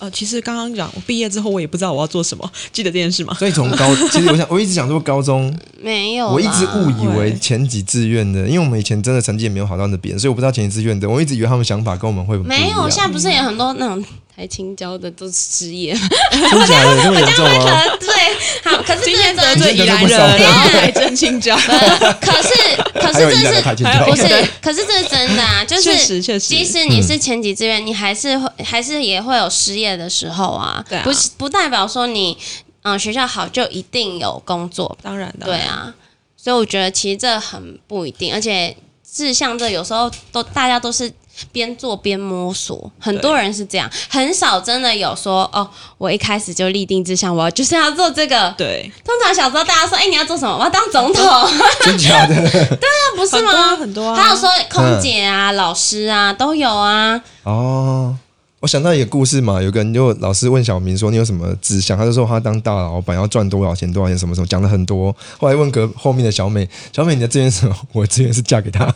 [0.00, 3.32] 呃，其实刚刚讲我毕业之后，我也不知道我要做什么，记得这件事吗？
[3.38, 14.04] 所以从高， 其实我想我一直想说高中，没有，我一直误以为前几志愿的，因为我们以前真的成绩也没有好到那边，所以我不知道前几志愿的，我一直以为他们想法跟我们会没有，样现在不是有很多那种
[14.36, 15.94] 台青教的都是失业，
[16.30, 17.64] 真的假的这么严重吗？
[18.20, 22.48] 呃，对，好，可是今这天得罪真的宜兰人，然后来真青椒， 呃可是
[22.94, 23.62] 可是这是
[24.04, 24.48] 不是？
[24.60, 30.84] 可是这是真的啊，就 是确实确实即使你是前几志愿，你还是会还是也会有失业的时候啊。
[30.88, 32.36] 对啊不是不代表说你
[32.82, 35.92] 嗯、呃学校好就一定有工作，当然的，对啊。
[36.36, 38.74] 所以我觉得其实这很不一定，而且
[39.12, 41.12] 志向这有时候都大家都是。
[41.52, 48.54] 边做边摸索，很多人是这样，很少真的有说哦，我一开始就立定志向，我要就是要做这个。
[48.56, 50.56] 对，通常小时候大家说，哎、你要做什么？
[50.56, 51.24] 我要当总统，
[51.82, 52.34] 真假的？
[52.80, 53.76] 那不是很多啊吗？
[53.76, 57.20] 很多啊还有说空姐啊、老师啊都有啊。
[57.44, 58.14] 哦，
[58.60, 65.14] 我想到一个故事嘛，有个人就老师问小明说你有什么志向，他就说他当大老板要赚多少钱多少钱什么什么，讲了很多。
[65.38, 67.74] 后来问隔后面的小美，小美你的志愿是什么？
[67.92, 68.86] 我的志愿是嫁给他。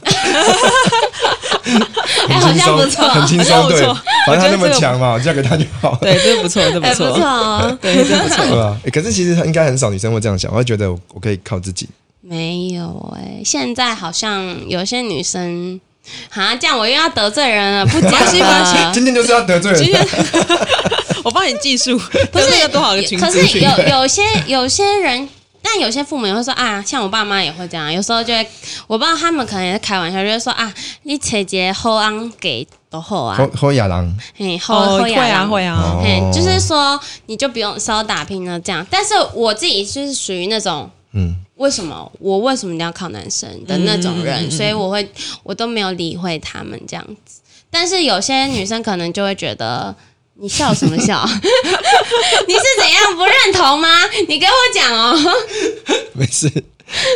[2.29, 3.83] 哎、好像不错，很轻松，对
[4.27, 5.99] 反正他那么强嘛，嫁给他就好了。
[6.01, 7.11] 对，这不错，这不错。
[7.81, 8.77] 对，这不错。
[8.85, 11.89] 对可是其实应该很少女生会这样想，我会觉得我我可以靠自己。
[12.21, 15.79] 没有哎、现在好像有些女生，
[16.31, 18.91] 啊，这样我又要得罪人了，不讲关系关系了。
[18.95, 20.07] 今天就是要得罪人今，天
[21.23, 21.99] 我帮你计数，
[22.33, 23.59] 不是有多少个群可是？
[23.59, 25.29] 有有些有些人，
[25.67, 28.47] 但有些父母也会说啊，像我爸妈也会这样，有时候就会，
[28.87, 30.73] 我不知道他们可能也是开玩笑，就会说啊，
[31.05, 38.87] 你姐姐后昂给都后啊侯，侯亚郎嘿后哦，后会啊，会啊哦，嘿，就是说你就不用稍打拼了这样。
[38.91, 40.91] 但是我自己就是属于那种。
[41.17, 45.09] 嗯，为什么我为什么一定要靠男生的那种人，嗯嗯嗯嗯所以我会
[45.45, 47.41] 我都没有理会他们这样子。
[47.71, 49.95] 但是有些女生可能就会觉得
[50.41, 51.25] 你笑什么笑？
[52.47, 53.89] 你是怎样不认同吗？
[54.29, 55.17] 你跟我讲哦。
[56.15, 56.51] 没事。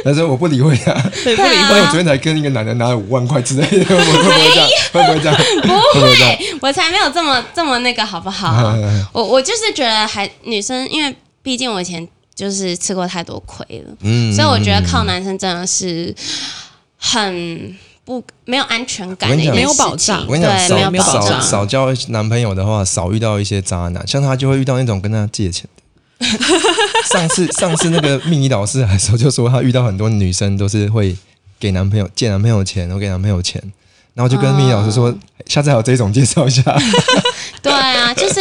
[0.03, 1.81] 但是我不理会他，对，不理会。
[1.81, 4.69] 我昨天才跟一个男的拿了五万块之类的， 会不会这样？
[4.93, 5.37] 会不会这样？
[5.63, 8.75] 不会我才没有这么这么那个，好不好？
[9.13, 16.13] 我我就是觉得还女生，因为毕竟我以前就是吃过太多亏了，嗯所以我觉得靠男生真的是
[16.97, 17.77] 很
[18.09, 26.27] 不没有安全感的一件没有保障我跟你讲，对，没有少少没有保障少交男朋友的话，少遇到一些渣男，像他就会遇到那种跟他借钱的。
[27.12, 31.14] 上次上次那个命理老师来的时候就说，他遇到很多女生都是会
[31.61, 33.62] 给男朋友借男朋友钱，然后给男朋友钱，
[34.14, 36.62] 然后就跟命理老师说，下次还有这种介绍一下。
[37.61, 38.40] 对啊，就是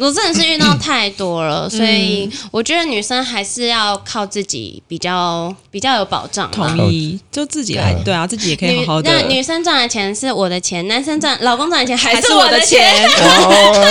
[0.00, 6.52] 我真的是遇到太多了，所以嗯我觉得女生还是要靠自己比较比较有保障啦。
[6.52, 9.10] 同意，就自己来，对啊，自己也可以好好的。
[9.12, 12.80] 那女生赚的钱是我的钱，男生赚老公赚的钱还还是我的钱。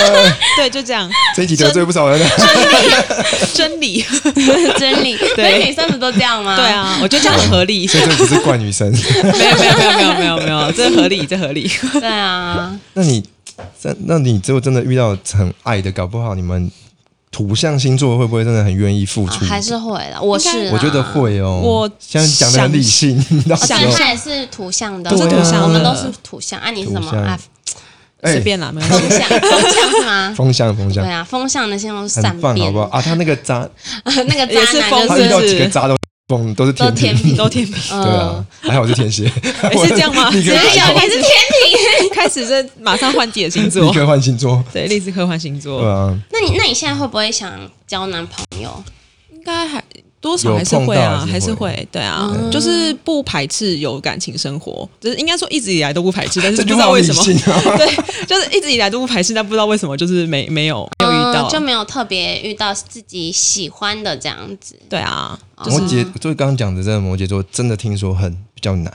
[0.56, 2.20] 对，就这样，这一集得罪不少人。
[3.54, 4.04] 真理，
[4.78, 6.56] 真理，所以女生不都这样吗？
[6.56, 7.86] 对，啊，我觉得这样很合理。
[7.86, 8.90] 所以这不是怪女生。
[8.90, 11.70] 没有没有没有没有没有没有，这合理这合理。
[11.92, 13.22] 对啊，那你，
[13.82, 16.70] 那那你只有真的遇到很爱的，搞不好你们
[17.30, 19.44] 土象星座会不会真的很愿意付出？
[19.44, 21.02] 啊还是会的，我是啦我觉得。
[21.02, 21.60] 会哦。
[21.62, 23.16] 我现在讲的很理性，
[23.48, 26.60] 到时哦，候对，他也是土象的，对啊我是土象，我们都是土象。
[26.60, 27.38] 啊，你是什么土象啊？
[28.22, 29.08] 哎随便啦，没关系。
[29.08, 30.34] 风象，风象是吗？
[30.36, 32.86] 风向风向 对啊，风象的先用善很棒，变，好不好？
[32.88, 33.66] 啊，他那个渣，
[34.04, 35.96] 那个也是风渣男就他遇到是几个渣都
[36.30, 39.24] 风都是都天平，都天平，对啊，还好我是天蝎，
[39.62, 40.30] 哎是这样吗？
[40.30, 40.56] 立刻只有
[40.94, 41.24] 你是天
[42.00, 42.10] 平。
[42.14, 43.82] 开始这马上换自己的星座。
[43.82, 47.52] 立，刻换星座，对，立志科换星对座，啊，那你那你现在会不会想
[47.84, 48.82] 交男朋友？
[49.32, 49.82] 应该还
[50.20, 57.62] 多少还是会啊，还是会还是会，对啊，嗯就是不排斥有感情生活，就是应该说一直以来都不排斥，但是不知道为什么，啊。
[57.78, 57.86] 对，
[58.26, 64.78] 就是一直以来都不排斥，但不知道为什么就是没没有没有遇到，嗯就没有特别遇到自己喜欢的这样子。
[64.90, 68.92] 对啊，哦摩羯，就是刚刚讲的这个摩羯座，真的听说很比较难，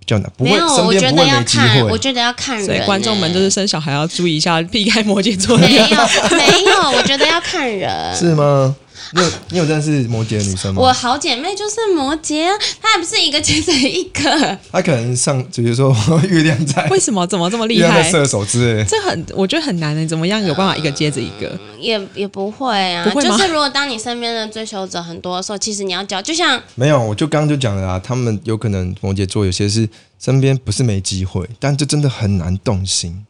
[0.00, 1.96] 比较难，不没有，会我觉得要看，我。
[1.96, 5.74] 觉得要看人、所以观众们欸就是生小孩要注意一下，避开摩羯座没。
[5.74, 7.90] 有没有，我觉得要看人。
[8.16, 8.74] 是吗？
[9.14, 10.82] 你有你有认识摩羯的女生吗？
[10.82, 14.58] 我好姐妹就是摩羯啊，她还不是一个接着一个。
[14.70, 15.94] 她可能上，比如说
[16.28, 18.02] 月亮在为什么怎么这么厉害？
[18.10, 18.84] 射手之类。
[18.84, 21.58] 这很，我觉得很难的，怎么样有办法一个接着一个？
[21.78, 33.24] 也也不会啊，不会就是如果当你身边的追求者很多的时候，其实你要教，就像没有，我就刚刚就讲了啊，他们有可能摩羯座有些是身边不是没机会，但这真的很难动心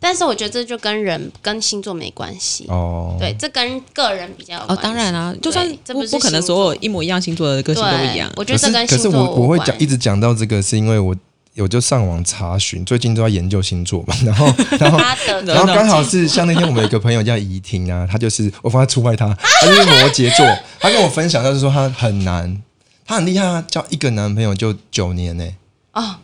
[0.00, 2.64] 但是我觉得这就跟人跟星座没关系。
[2.68, 3.16] 哦。
[3.20, 4.82] 对，这跟个人比较有哦关，系。
[4.82, 8.32] 当然啦、就算不不可能所有一模一样星座的个性都一样。
[8.36, 11.14] 我觉得这可是我我会讲一直讲到这个，是因为我
[11.56, 14.46] 我就上网查询，最近都在研究星座嘛， 然后
[14.78, 14.98] 然后
[15.44, 19.26] 然后刚好是像那天我们有一个朋友叫怡婷啊，她就是我帮她出卖她，
[19.60, 20.46] 她就是摩羯座，
[20.78, 22.62] 她跟我分享，她就说她很难，
[23.04, 25.44] 她很厉害啊，交一个男朋友就九年呢、
[25.92, 26.16] 哦，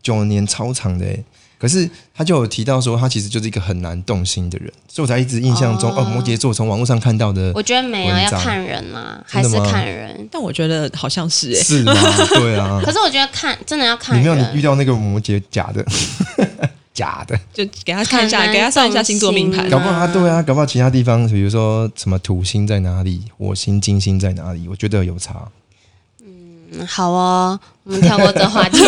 [0.00, 1.24] 九年超长的哎、
[1.62, 10.28] 可是他就有提到说，他其实就是一个很难动心的人，所以我才一直印象中哦哦摩羯座从网络上看到的我觉得没有要看人啦，还是看人。
[10.28, 11.94] 但我觉得好像是哎、是吗？
[12.34, 14.34] 对啊， 可是我觉得看真的要看你没有。
[14.34, 15.86] 你遇到那个摩羯假的
[16.92, 19.70] 假的，就给他看一下，给他算一下星座命盘。
[19.70, 25.48] 搞不好他对啊，搞不好其他地方，比如说什么土星在哪里，火星、金星在哪里，我觉得有差。
[26.24, 28.78] 嗯好哦，我们跳过这话题，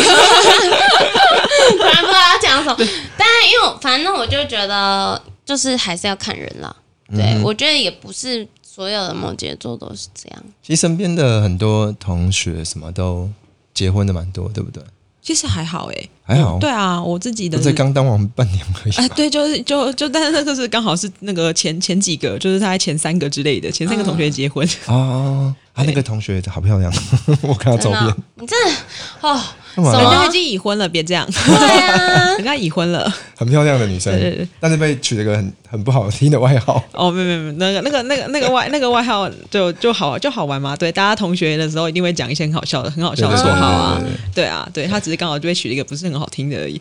[2.35, 2.77] 要讲什么。
[3.16, 6.75] 但是因为我反正我就觉得，就是还是要看人啦。
[7.14, 10.42] 对，嗯我觉得也不是所有的摩羯座都是这样。
[10.62, 13.29] 其实身边的很多同学什么都
[13.73, 14.83] 结婚的蛮多，对不对？
[15.23, 18.94] 其实还好哎、还好，对啊，我自己的我才刚当完半年而已。
[18.97, 24.68] 哎， 对，就是就就，但是那个是刚好是那个前前几个，就是大概前三个之类的，前三个同学结婚。
[24.87, 26.92] 哦，他那个同学好漂亮，
[27.40, 28.77] 我看她照片，，你真的
[29.23, 29.42] 哦，
[29.77, 33.13] 人家已经已婚了，别这样，对啊， 人家已婚了。
[33.37, 36.83] 很漂亮的女生对对对，但是被取了个很很不好听的外号。
[36.93, 40.77] 哦，没有没有没有，那个那个那个那个外那个外号就就好就好玩嘛。
[40.77, 44.19] 对，大家同学的时候一定会讲一些很好笑的很好笑的绰号啊对对对。
[44.35, 46.81] 对啊，对他只是刚好就被取了一个不是很好听的而已。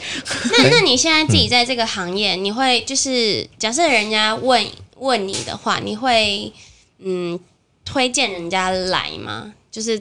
[0.59, 4.63] 那那你现在自己在这个行业，你会就是假设人家问
[4.99, 6.51] 问你的话，你会
[6.99, 7.39] 嗯
[7.83, 9.51] 推荐人家来吗？
[9.71, 9.99] 就是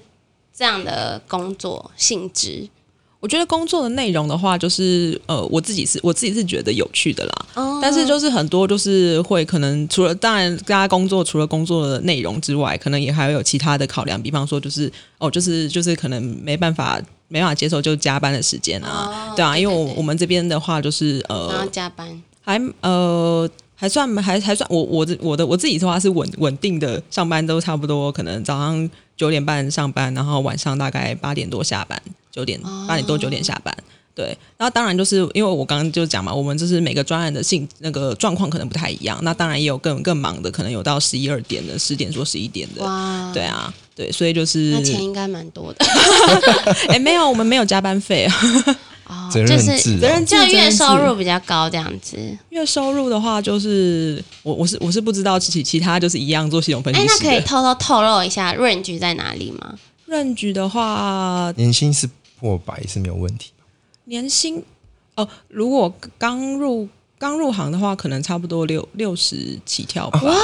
[0.54, 2.68] 这样的工作性质
[3.22, 7.46] 我觉得工作的内容的话，就是呃，我自己是我自己是觉得有趣的啦。
[7.54, 23.48] 哦但是就是很多就是会可能除了当然大家工作除了工作的内容之外，可能也还会有其他的考量，比方说就是哦，就是就是可能没办法没办法接受就加班的时间啊，哦对啊，因为我我们这边的话就是呃加班还呃。
[23.82, 33.76] 还算还还算我我的我的我自己的话是稳稳定的上班都差不多，可能早上九点半上班，然后晚上大概八点多下班，九点哦八点多九点下班。
[34.14, 42.84] 对，然后当然就是因为我刚刚就讲嘛，我们就是每个专案的性那个状况可能不太一样，那当然也有更更忙的，可能有到十一二点的，十点多十一点的。
[42.84, 45.84] 哇，对，啊，对，所以就是那钱应该蛮多的
[46.86, 48.34] 哎没有，我们没有加班费啊。
[49.12, 52.16] 哦，责就是任制啊，责任制就月收入比较高这样子。
[52.48, 57.04] 月收入的话，就是我我是我是不知道其其他就是一样做系统分析哎。
[57.06, 59.74] 那可以偷偷透露一下 range 在哪里吗？
[60.06, 62.08] 润局的话，年薪是
[62.40, 63.52] 破百是没有问题。
[64.04, 64.62] 年薪
[65.14, 70.20] 哦，如果刚入刚入行的话，可能差不多六六十起跳吧。
[70.22, 70.34] 哇，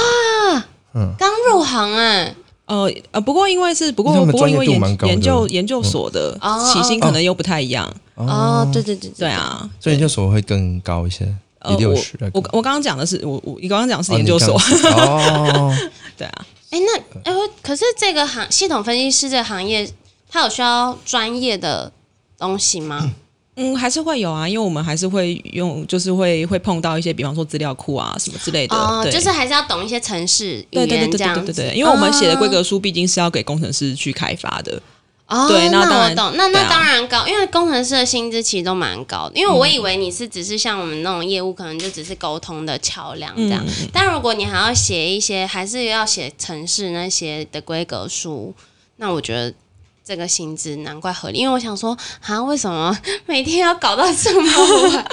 [0.93, 7.93] 嗯刚入行哎，呃呃，不过因为是不过不过因为研研究研究所的哦起薪可能又不太一样。
[8.25, 11.25] 哦，对对对对，啊，所以研究所会更高一些，
[11.59, 15.75] 呃，我十我我刚刚讲的是我我你刚刚讲的是哦研究所，哦，
[16.17, 19.89] 对啊，哎，那哎，可是这个行系统分析师这个行业，
[20.29, 21.91] 它有需要专业的
[22.37, 23.09] 东西吗？
[23.55, 34.81] 嗯，还是会有啊，因为我们还是会用，就是会会碰到一些，比方说资料库啊什么之类的，哦，就是还是要懂一些程式语对对对对言这样子对对对对，因为我们写的规哦格书毕竟是要给工程师去开发的，
[35.29, 39.39] 哦，对那当然那我懂，那那当然高，因为工程师的薪资其实都蛮高的。
[39.39, 43.63] 因为我以为你是只是像我们那种业务，可能就只是沟通的桥梁这样。
[43.65, 48.53] 嗯但如果你还要写一些，还是要写城市那些的规格书，
[48.97, 49.53] 那我觉得。
[50.01, 54.51] 这个薪资难怪合理，因为我想说，啊，为什么 每天要搞到这么
[54.89, 54.91] 晚？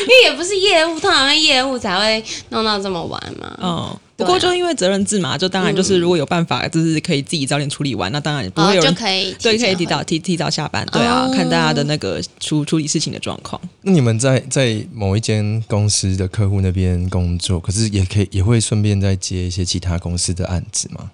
[0.00, 3.54] 因为也不是业务，通常业务才会弄到这么晚嘛。
[3.60, 13.60] 嗯，对啊不过就因为责任制嘛，就当然就是如果有办法，就是可以自己早点处理完，那当然不哦会有人、就可以对可以提早早提提早下班，对啊，哦看大家的那个处处理事情的状况。
[13.82, 21.10] 那你们在在某一间公司的客户那边工作，可是也可以也会顺便再接一些其他公司的案子吗？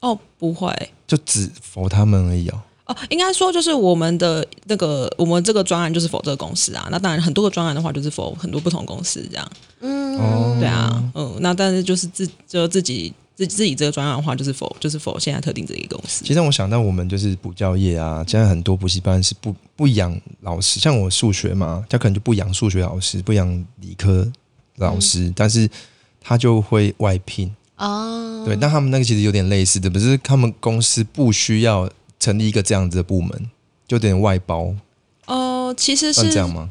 [0.00, 0.72] 哦，不会。
[1.06, 2.60] 就只服他们而已哦。
[2.88, 16.24] 哦，应该说就是我们的那个我们这个专案就是否这个公司啊，那当然很多个专案的话就是否很多不同公司这样，嗯，对啊，嗯，那但是就是自就自己自自己这个专案的话就是否就是否现在特定这一个公司。
[16.24, 23.46] 其，实我想到我们就是补教业啊，现在很多补习班是不不养老师，像我数学嘛，他可能就不养数学老师，不养
[23.82, 24.26] 理科
[24.76, 25.68] 老师，但是
[26.22, 27.54] 他就会外聘。
[27.76, 31.88] 哦，对，那他们那个其实有点类似的，不是他们公司不需要
[32.18, 33.30] 成立一个这样子的部门，
[33.86, 34.74] 就有点外包，
[35.26, 36.70] 呃，其实是算这样吗？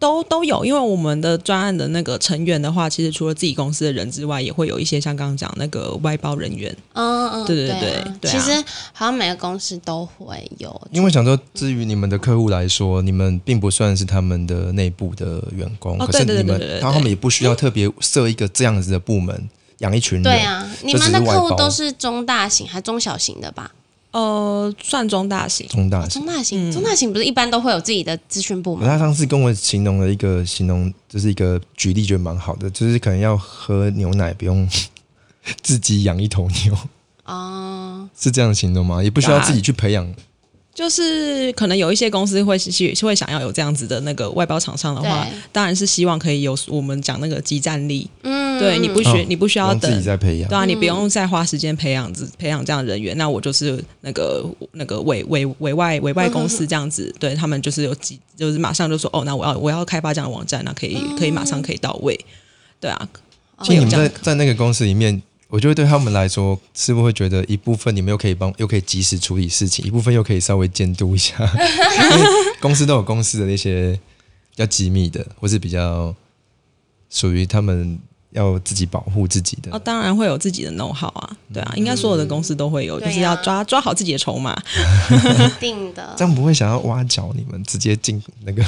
[0.00, 6.72] 都都有，因为我们的专案的那个成员的话，其实除了自己公司的人之外，也会有一些像刚刚讲那个外包人员。
[6.92, 8.52] 嗯嗯，对对对对其实
[8.92, 20.22] 好像每个公司都会有，因为想说，至于你们的客户来说，你们并不算是他们的内部的员工，哦可是你们对对对对对，对然后他们也不需要特别设一个这样子的部门养一群人。
[20.22, 23.68] 对啊，你们的客户都是中大型还中小型的吧？
[24.10, 25.68] 呃，算中大型。
[25.68, 26.26] 中大型中。
[26.26, 28.86] 大嗯型，中大型不是一般都会有自己的资讯部吗？
[28.86, 34.68] 他上次跟我形容了一个形容，就是一个举例，觉得蛮好的，就是可能要喝牛奶不用
[35.62, 36.76] 自己养一头牛，
[37.24, 39.02] 哦，是这样形容吗？
[39.02, 40.14] 也不需要自己去培养。
[40.78, 42.70] 就是可能有一些公司会是
[43.02, 48.08] 会想要有这样子的那个外包厂商的话，当然是希望可以有我们讲那个集战力。
[48.22, 49.90] 嗯，对，你不需、哦你不需要等。
[49.90, 50.48] 自己在培养。
[50.48, 50.56] 对。
[50.56, 62.16] 啊，你不嗯用再花时间培养这培养这样的人员，那我就是那个那个委委委外委外公司这样子，对他们就是有几就是马上就说哦，那我要我要开发这样的网站，那可以可以马上可以到位，
[62.78, 63.08] 对啊，
[63.62, 72.26] 其实你们在在那个公司里面，我觉得对他们来说，是不是会觉得一部分你们又可以帮，又可以及时处理事情，一部分又可以稍微监督一下，因为
[72.60, 73.98] 公司都有公司的那些
[74.50, 76.14] 比较机密的，或是比较
[77.08, 77.98] 属于他们
[78.32, 79.70] 要自己保护自己的。
[79.72, 84.54] 哦，当然会有自己的 know how 啊，对啊，应该所有的公司都会有，就是要抓抓好自己的筹码。
[85.10, 86.26] 一定的 这。
[86.26, 88.62] 样不会想要挖角你们，直接进那个？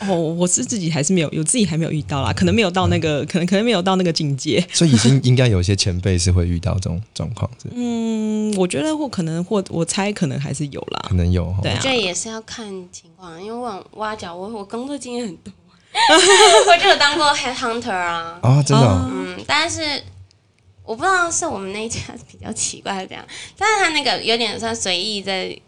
[0.00, 4.62] 哦，我是自己还是没有，有自己还没有遇到啦，可能没有到那个，可能可能没有到那个境界。
[4.72, 11.14] 所以已经应该有一些前辈是会遇到这种状况，是嗯，我觉得或可能或我猜可能还是有啦可。
[11.14, 11.54] 能有。
[11.62, 15.52] 对啊我觉得也是要看情况，因为我挖角，我我工作经验很多，
[16.68, 20.02] 我就有当过 head hunter 啊，啊，真的哦、嗯，但是
[20.84, 23.24] 我不知道是我们那一家比较奇怪还是怎样，
[23.56, 25.58] 但是他那个有点算随意在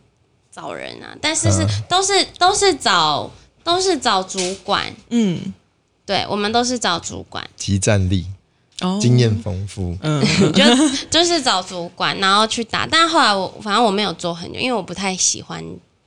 [0.52, 3.30] 找人啊，但是是、嗯都是都是找
[3.68, 5.52] 都是找主管，嗯，
[6.06, 8.24] 对我们都是找主管，集战力，
[8.80, 9.94] 哦，经验丰富。
[10.00, 10.24] 嗯，
[10.56, 10.64] 就
[11.20, 12.86] 就是找主管，然后去打。
[12.86, 15.62] 但后来我反正我没有做很久，因为我不太喜欢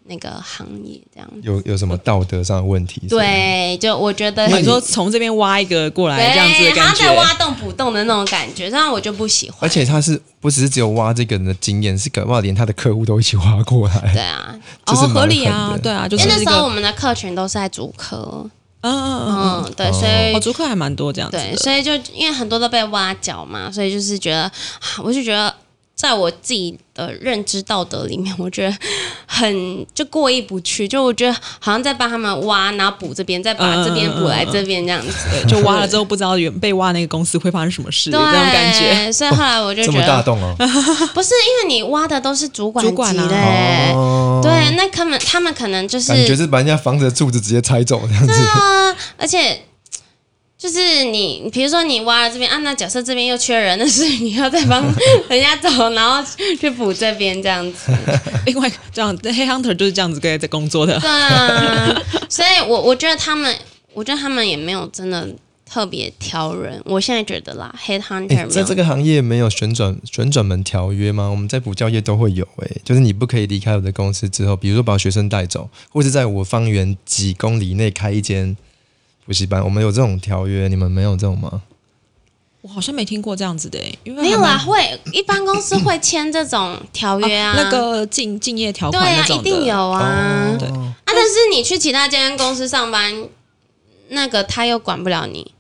[0.06, 1.42] 那个行业这样子。
[1.44, 3.02] 有有什么道德上的问题？
[3.10, 9.60] 对，就我觉得很你说从这边挖一个过来对，这样子的好感像在挖，洞补洞的那种感觉，这样我就不喜欢。
[9.62, 14.12] 而且他是不只是只有挖这个人的经验，是搞不好连他的客户都一起挖过来。
[14.14, 18.50] 对啊，是蛮合理，啊对啊，就是一因为那时候我个，们的客群都是在主科，
[18.82, 24.52] 嗯嗯嗯嗯，对，哦所以嗯，哦，租客还蛮多这样子对，所以就因为很多都被挖角嘛，所以就是觉得，啊
[25.04, 25.54] 我就觉得，
[25.96, 26.78] 在我自己
[27.08, 28.76] 的认知道德里面，我觉得
[29.26, 39.12] 很就过意不去，就我觉得好像在帮他们挖，然后补这边，再把这边补来这边这样子，对，就挖了之后不知道原被挖那个公司会发生什么事，这，种感觉。
[39.12, 40.56] 所以后来我就这觉得，么大洞哦
[41.14, 41.30] 不是
[41.64, 48.28] 因为你挖的都是主管主管啊级的、欸哦，对，那他们他们可能就是感觉是把人家房子的柱子直接拆走这样子。
[48.28, 49.62] 对啊，而且
[50.62, 54.80] 就是你，比如说你挖了这边啊，那假设这边又缺人，那是你要再帮
[55.28, 56.24] 人家走，然后
[56.60, 57.92] 去补这边这样子。
[58.46, 61.00] 另外，这样黑 hunter 就是这样子在在工作的。
[61.00, 62.00] 对啊，
[62.30, 63.58] 所以我我觉得他们，
[63.96, 65.28] 我觉得他们也没有真的
[65.66, 66.80] 特别挑人。
[66.86, 71.28] 我现在觉得啦，head hunter 在这个行业没有旋转旋转门条约吗？
[71.28, 78.56] 我们在补教业都会有、哎，就是你不可以离开我的公司之后，比如说把学生带走，或是在我方圆几公里内开一间
[79.26, 81.62] 补习班，我们有这种条约，你们没有这种吗？
[82.62, 90.54] 我好像没听过这样子的、欸，因为没有啊，会一般公司会签这种条约啊， 那个竞竞业条款对啊，一定有啊。
[90.54, 93.28] 哦对啊，但是你去其他间公司上班，
[94.10, 95.52] 那个他又管不了你。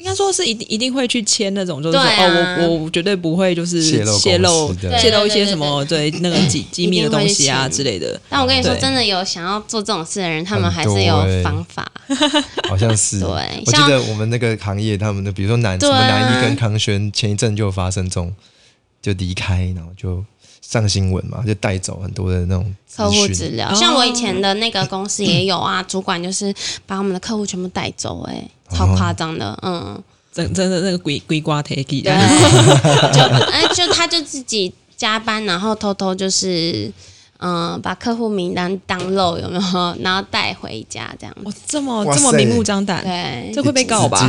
[0.00, 8.18] 应该说是一定一定会去签那种，就是说、啊哦，我我绝对不会就是泄露泄露泄露一些什么对那个 机机密的东西啊之类的。
[8.30, 11.86] 但我跟你说，真的有想要做这种事的人，他们很还是有方法。
[12.68, 13.20] 好像是。
[13.20, 18.32] 对我记得我们那个行业，他们的比如说南什么南一跟康轩，前一阵就有发生这种，
[19.02, 20.24] 就离开，然后就
[20.60, 23.74] 上新闻嘛，就带走很多的那种客户讯资料，哦。
[23.74, 26.54] 像我以前的那个公司也有啊，主管就是
[26.86, 30.00] 把我们的客户全部带走、哎，超夸张的，嗯，
[30.32, 32.02] 真真的那个鬼鬼瓜 take 对，
[33.12, 36.92] 就哎，就他就自己加班，然后偷偷就是
[37.42, 39.96] 嗯、把客户名单当漏有没有？
[40.00, 41.40] 然后带回家这样子。
[41.44, 43.50] 哦，这么这么明目张胆，对。
[43.54, 44.26] 这会被告吧？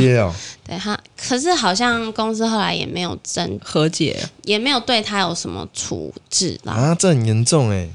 [0.64, 6.72] 对他，可是好像公司后来也没有真，和解，也没有对他有什么处置啦。
[6.72, 7.88] 啊，这很严重哎，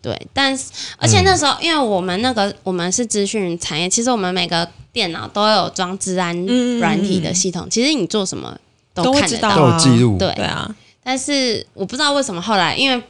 [0.00, 0.66] 对，但是
[0.98, 8.56] 而且那时候，因为我们那个我们是资讯产业，其实我们每个电脑都有装治安嗯软体的系统，其实你做什么
[8.94, 9.56] 都看得到。
[9.56, 9.78] 都有啊。
[9.78, 13.02] 记录，对对啊，但是我不知道为什么后来，因为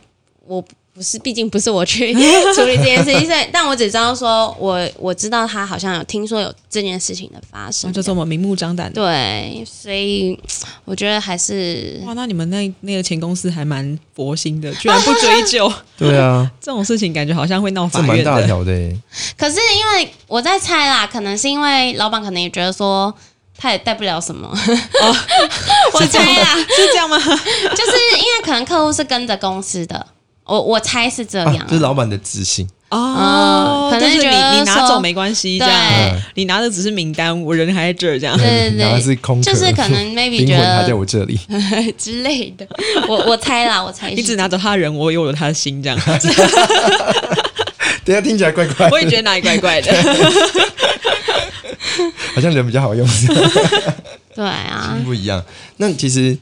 [0.47, 0.65] 我
[1.01, 2.12] 不是，毕竟不是我去
[2.55, 9.01] 处理这件事情，所以但我只知道说我我知道他好像有听说有这件事情的发生那，就这么明目张胆的。
[9.01, 10.38] 对，所以
[10.84, 18.44] 我觉得还是哇，那你们那那个前公司还蛮佛心的，居然不追究 对啊， 这种事情，感觉好像会闹法院这蛮大的。
[18.46, 18.94] 条的哎，
[19.38, 23.14] 可是因为我在猜啦，可能是因为老板可能也觉得说
[23.57, 24.46] 他也带不了什么，
[25.94, 27.16] 我猜啦，是这样吗？
[27.18, 27.24] 就
[27.86, 30.07] 是因为可能客户是跟着公司的，
[30.51, 35.76] 我我猜是这样啊，这是老板的自信，哦，可能是你你拿走没关系，这样
[36.12, 38.36] 对你拿的只是名单，我人还在这儿，这样。
[38.36, 41.38] 对对 然后对，是空壳，就是可能 maybe 觉灵魂还在我这里，
[41.96, 42.66] 之类的，
[43.09, 45.96] 我我猜啦，我猜是你只拿走他的人，我有了他的心，这样。
[48.03, 49.94] 等一下听起来怪怪的，我也觉得哪里怪怪的。
[52.34, 53.07] 好像人比较好用，
[54.34, 55.44] 对啊，不一样。
[55.76, 56.36] 那其实，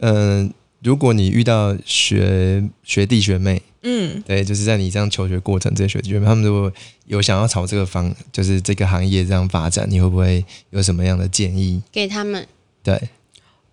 [0.00, 0.50] 嗯、
[0.82, 6.72] 如果你遇到学学弟学妹，嗯，对，就是在你这样求学过程，这些学弟学妹，他们如果
[7.06, 11.82] 有想要朝这个方，就是这个行业这样发展，你会不会有什么样的建议？
[11.92, 12.46] 给他们。
[12.82, 13.00] 对，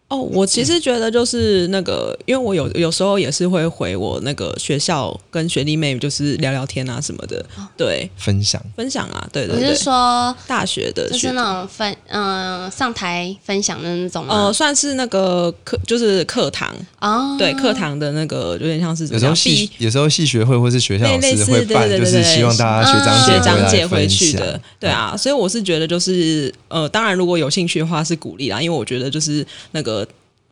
[0.09, 7.45] 哦，我其实觉得就是那个，因为我有有时候也是会回我那个学校跟学弟妹，就是聊聊天啊什么的，
[7.77, 8.59] 对，分享。
[8.75, 29.98] 分享啊，对对对你是，说大学的学就是那种分嗯、上台分享的那种呃，算是那个课，就是课堂，哦，对，课堂的那个有点像是怎有时候么讲系有时候系学会或是学校会办，对对对对就是希望大家学长嗯学姐长姐回回来分享去的，对啊，所以我是觉得就是呃，当然如果有兴趣的话是鼓励啦，因为我觉得就是那个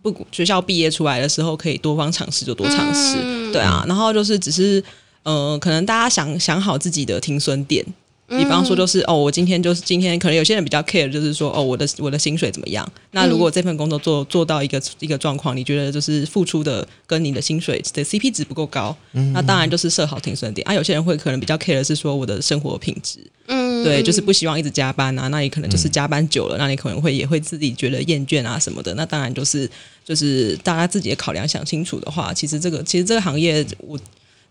[0.01, 4.83] 不学校毕业出来的时候可以多方尝试就多尝试，嗯对啊，然后就是只是
[5.23, 7.85] 呃，可能大家想想好自己的停损点。
[8.29, 12.85] 比方说，就是哦，我今天就是今天，可能有些人比较 care，就是说哦，我的我的薪水怎么样？
[13.11, 18.93] 那如果这份工作做做到一个一个状况，你觉得就是付出的跟你的薪水的 CP 值不够高，
[19.31, 20.73] 那当然就是设好停损点啊。
[20.73, 28.93] 有些人会可能比较 care 的是说我的生活品质，嗯对，就是不希望一直加班啊，那你可能就是加班久了，那你可能会也会自己觉得厌倦啊什么的。
[28.95, 29.69] 那当然就是
[30.05, 33.99] 就是大家自己的考量想清楚的话，其实这个其实这个行业我。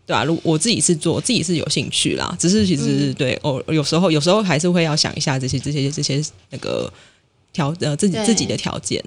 [0.08, 2.32] 对啊，如我自己是做，自己是有兴趣啦。
[2.38, 6.88] 只是其实、对哦，有时候有时候还是会要想一下这些这些这些那个
[7.52, 9.04] 条呃自己自己的条件。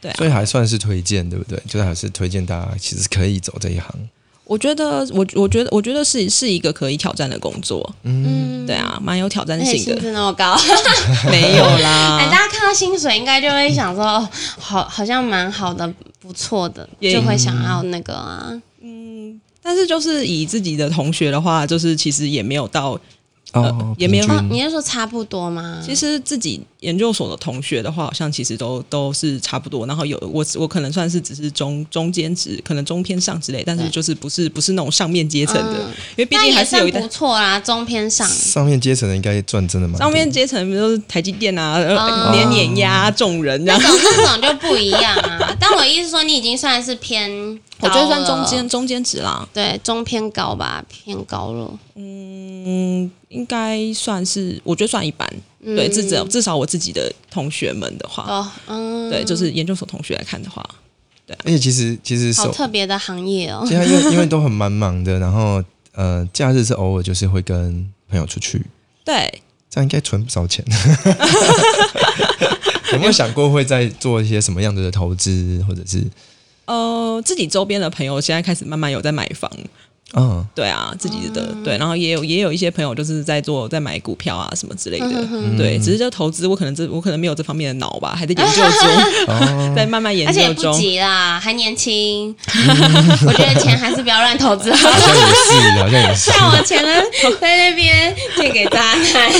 [0.00, 1.56] 对啊所，以还算是推荐，对不对？
[1.68, 3.94] 就是还是推荐大家其实可以走这一行。
[4.50, 7.88] 我觉得我我觉得我觉得是是一个可以挑战的工作。
[8.02, 9.92] 嗯对，啊，蛮有挑战性的。
[9.92, 10.58] 薪资那么高，
[11.30, 14.28] 没有 哎，啦，大家看到薪水应该就会想说，哦
[14.58, 15.88] 好，好像蛮好的，
[16.18, 18.50] 不错的，就会想要那个啊。
[18.82, 22.98] 嗯但是就是以自己的同学的话，就是其实也没有到
[23.52, 25.82] 哦呃，也没有你是说差不多吗？
[25.84, 29.86] 其实自己研究所的同学的话，好像其实都都是差不多。
[29.86, 38.28] 然后有我我可能算是只是中中间值，可能中偏上之类，但是就是不是不是那种上面阶层的，嗯因为毕竟还是有一不错啦，中偏上。
[38.28, 45.56] 上面阶层的应该赚真的吗上面阶层，比如说台积电啊，呃哦年碾压众人这种那种就不一样啊。
[45.58, 51.78] 但我意思说，你已经算是偏我觉得算中间中间值啦，对中偏高吧，偏高了。
[51.94, 55.28] 嗯，应该算是，我觉得算一般。
[55.60, 55.74] 嗯。
[55.76, 60.64] 对，至少至少我自己的同学们的话，哦，嗯，对，就是研究所同学来看的话，
[61.26, 61.36] 对。
[61.44, 63.64] 而且其实其实好，特别的行业哦。
[63.66, 65.62] 现在因为 因为都很蛮忙的，然后
[65.92, 68.64] 呃，假日是偶尔就是会跟朋友出去，
[69.04, 70.64] 对，这样应该存不少钱。
[72.92, 76.02] 有没有想过会在做一些什么样子的投资，或者是
[76.70, 79.50] 呃，自己周边的朋友现在开始慢慢有在买房，
[80.14, 88.88] 嗯，对啊，自己的、对，然后也有也有一些朋友就是在做在买股票啊什么之类的，嗯对，只是就投资我可能这我可能没有这方面的脑吧，还在研究中，
[89.28, 90.42] 哦，在慢慢研究中。
[90.42, 90.78] 而且也不。
[90.80, 92.34] 急啦，还年轻，
[93.26, 94.96] 我觉得钱还是不要乱投资好了。
[94.96, 95.00] 好？
[95.00, 97.02] 像也是，好像也是，像我钱呢，
[97.40, 99.30] 在那边借给渣男，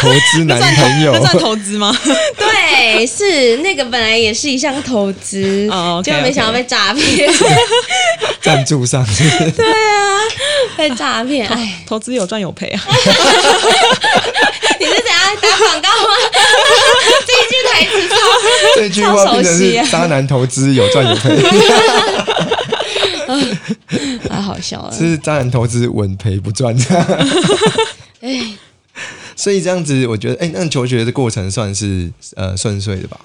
[0.00, 1.12] 投资男朋友。
[1.12, 1.96] 那算投资吗？
[2.38, 7.28] 对，是那个本来也是一项投资，哦，OK，结果没想到被诈骗，
[8.40, 9.24] 赞助上去，
[10.76, 12.82] 被诈骗，哎，投资有赚有赔啊。
[14.78, 16.14] 你是怎样打广告吗？
[17.26, 18.16] 这一句台词超
[18.76, 21.36] 这句话变成是渣男投资有赚有赔。
[24.28, 24.92] 太好笑了。
[24.96, 27.06] 是渣男投资稳赔不赚这样。
[28.20, 28.54] 哎，
[29.34, 33.18] 所以这样子，我觉得，哎、那求学的过程算是呃顺遂的吧？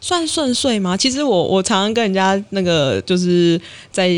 [0.00, 0.96] 算顺遂吗？
[0.96, 3.60] 其实我我常常跟人家那个就是
[3.90, 4.08] 在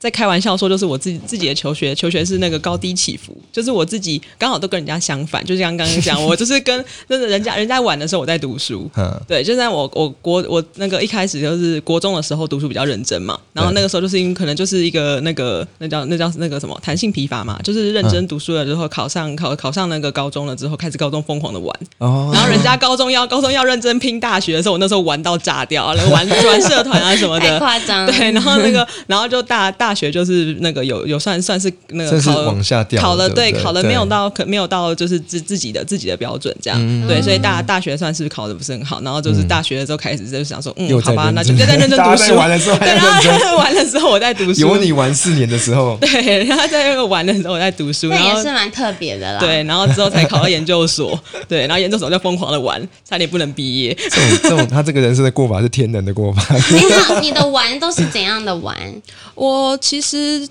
[0.00, 27.58] 在开玩笑说，就是我自己自己的求学，求学是那个高低起伏，就是我自己刚好都跟人家相反，就像刚刚讲，我就是跟就是人家人家玩的时候我在读书，嗯，对，就在我我国我那个一开始就是国中的时候读书比较认真嘛，然后那个时候就是因为可能就是一个那个那叫那叫那个什么弹性疲乏嘛，就是认真读书了之后考上考考上那个高中了之后开始高中疯狂的玩，哦，然后人家高中要高中要认真拼大学的时候，我那时候玩到炸掉了，玩玩社团啊什么太的。
[27.58, 28.06] 夸张。
[28.06, 37.06] 对，然后那个，然后就大大学就是那个有有算算是那个考往下掉考了对考了没有到可没有到就是自自己的自己的标准这样，嗯。
[37.06, 42.28] 对，所以大大学算是考的不是很好，然后就是大学的时候开始就想说，嗯，好吧，那就在认真大读书。
[42.28, 49.40] 家在玩的时候对，玩的时候我在读书，有你玩四年的时候，对，然后在那个玩的时候我在读书，那然后也是蛮特别的啦。
[49.40, 51.18] 对，然后之后才考到研究所，
[51.48, 53.94] 对，然后研究所就疯狂的玩，差点不能毕业。
[53.94, 56.44] 这种这种他这个人生的过法是天然的过法。
[56.50, 56.60] 哎，
[57.08, 58.76] 那你的玩都是怎样的玩？
[59.34, 60.48] 我其实，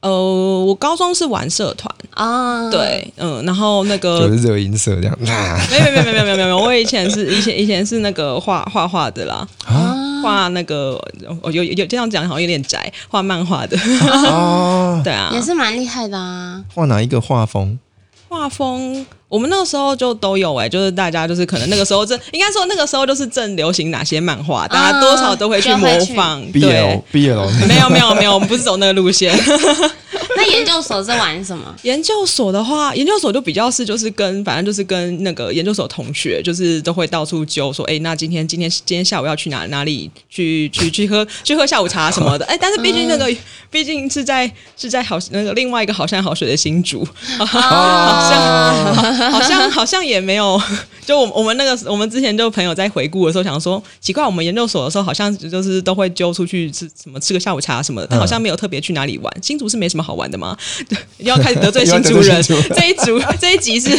[0.00, 2.70] 呃，我高中是玩社团，啊？
[2.70, 11.00] 对，嗯，然后那个就个是热音社这样啊 没有没有没有没有没有没有，我以前是以前以前是那个画 画画的啦，啊画那个
[11.42, 13.76] 哦有有这样讲好像有点宅，画漫画的，
[14.28, 16.62] 哦， 对啊，也是蛮厉害的啊。
[16.74, 17.78] 画哪一个画风？
[18.28, 27.02] 画风，我们那个时候就都有哎、就是大家就是可能那个时候正应该说那个时候就是正流行哪些漫画，大家多少都会去模仿，BL 对。
[27.12, 29.36] BL 没有没有没有，我们不是走那个路线。
[30.36, 31.74] 那研究所是玩什么？
[31.82, 43.34] 研究所的话，研究所就比较是就是跟反正就是跟那个研究所同学，就是都会到处揪说，哎，那今天今天今天下午要去哪哪里去去去喝去喝下午茶什么的， 哎，但是毕竟那个、
[43.70, 47.06] 毕竟是在是在好那个另外一个好山好水的新竹，
[47.38, 47.46] 好
[48.30, 50.60] 像好 好像好像也没有，
[51.06, 59.32] 就我我们那个我们之前就朋友在回顾的时候想说，奇怪，我们研究所的时候好像就是都会揪出去吃什么吃个下午茶什么的，但好像没有特别去哪里玩。
[59.42, 60.56] 新竹是没什么好玩的吗？
[60.88, 62.42] 对，要开始得罪新竹人。
[62.74, 63.90] 这一组这一集是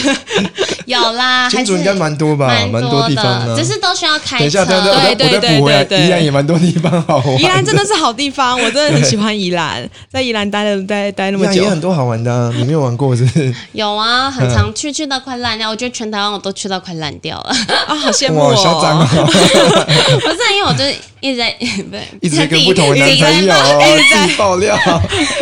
[0.86, 4.40] 有啦，新竹应该蛮多吧，蛮多地方的，只是都需要开车。
[4.40, 5.84] 等一下，等一下，我再对我再补回来。
[5.84, 7.42] 对对对宜兰也蛮多地方好玩。
[7.42, 11.50] 宜兰真的是好地方，我真的很喜欢宜兰，在宜兰待了待待那么久。
[11.50, 13.54] 兰也很多好玩的啊，你没有玩过是不是？
[13.74, 15.70] 有啊，很常去，去到快烂掉。
[15.70, 17.56] 我觉得全台湾我都去到快烂掉了。
[17.88, 19.08] 啊，好羡慕哇，嚣张哦！
[19.12, 19.26] 哦！
[20.22, 21.52] 不是因为我就是一直在，
[21.90, 24.78] 不是一直在跟不同的男朋友 哦自己爆料。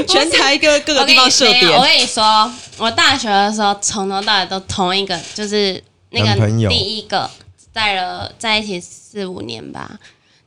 [0.08, 7.30] 全台各各个地方设没有我，跟你说，我大学的时候从头到尾都同一个，就是那个第一个
[7.74, 9.92] 在了在一起四五年吧。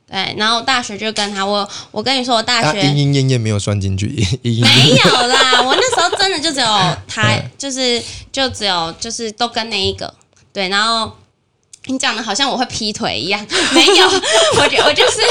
[0.09, 4.07] 对，然后大学就跟他，我我跟你说，我大啊，学、莺莺燕燕没有算进去，
[4.41, 6.67] 莺莺没有啦，我那时候真的就只有
[7.07, 8.01] 他， 就是
[8.31, 10.11] 就只有就是都跟那一个。
[10.51, 11.15] 对，然后
[11.89, 14.07] 你讲的好像我会劈腿一样， 没有，
[14.61, 15.21] 我觉我就是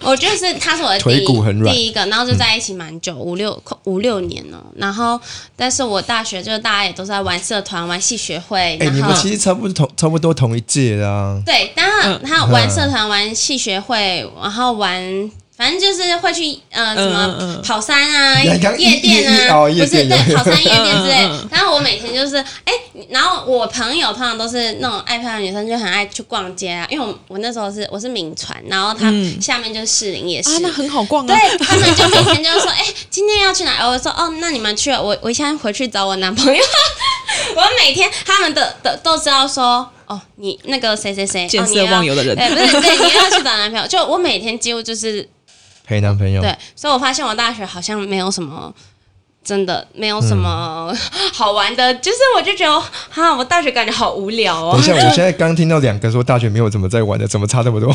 [0.00, 1.74] 我就是他是我的第腿骨很软。
[1.74, 5.20] 第一个，然后就在一起蛮久，五六五六年了，然后
[5.56, 11.40] 但是我大学就是大家也都是在玩社团、玩系学会，哎，然后你们其实差不多同差不多同一届的啊。
[11.44, 12.20] 对，当然嗯。
[12.24, 15.30] 他玩社团、玩系学会，然后玩。
[15.56, 18.58] 反正就是会去呃什嗯么嗯跑山啊、夜
[19.00, 21.30] 店啊，不是对跑山夜店之类。
[21.50, 22.72] 然后我每天就是哎，
[23.08, 26.86] 然后我朋友通常都是那种爱漂亮的女生，就很爱去逛街啊。
[26.90, 31.34] 因为我我那时候是我是名传，然后他嗯下面就是士林夜市啊，，那很好逛啊。
[31.34, 33.88] 对他们就每天就是说， 哎、今天要去哪？
[33.88, 36.62] 我说哦，那你们去，我我现在回去找我男朋友。
[37.56, 43.86] 我每天他们的的都知道说，哦，你那个谁谁谁，见色哦你要忘友的人对，不是对，你要去找男朋友。
[43.86, 45.28] 就我每天几乎就是
[45.86, 48.72] 陪男朋友，对，所以我发现我大学好像没有什么。
[49.44, 50.92] 真的没有什么
[51.32, 54.84] 好玩的，就是我就觉得，哈，我大学感觉好无聊哦等一。
[54.84, 57.88] 下，我现在刚听到两个说大学没有怎么在玩的，怎么差这么多？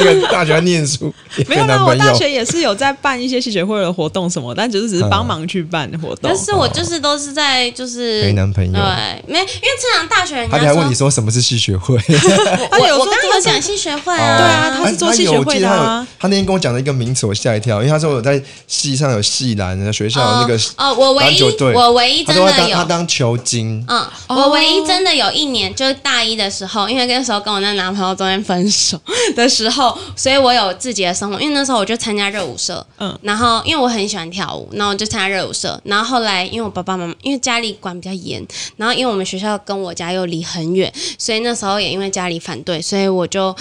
[0.00, 1.94] 一个大学在念书，一 没有啦，我。
[1.94, 6.36] 大学也是有在办一些系学会的活动什么，但只是只是帮忙去办活动但。
[6.36, 9.48] 是我就是都是在就是陪男朋友对，没因为
[9.80, 11.96] 正常大学人家他还问你说什么是系学会？
[12.70, 21.42] 他有我我刚刚有讲系学会啊，对啊他是做系学会的啊他有我记得他有他那天跟我讲了一个名词，我吓一跳，因为他说我在戏上有戏篮，学校那个哦，我唯一
[21.74, 22.74] 我唯一真的有。
[22.74, 29.00] 他当球精，嗯，我唯一真的有一年，就是大一的时候，因为那时候跟我那男朋友中间分手
[29.36, 29.83] 的时候，
[30.14, 31.40] 所以我有自己的生活。
[31.40, 35.80] 因为那时候我就参加热舞社，嗯嗯，然后因为我很喜欢跳舞，然后我就参加热舞社。
[35.84, 43.54] 然后后来因为我爸爸妈妈因为家里管比较严，然后因为我们学校跟我家又离很远，所以那时候也因为家里反对，所以我就。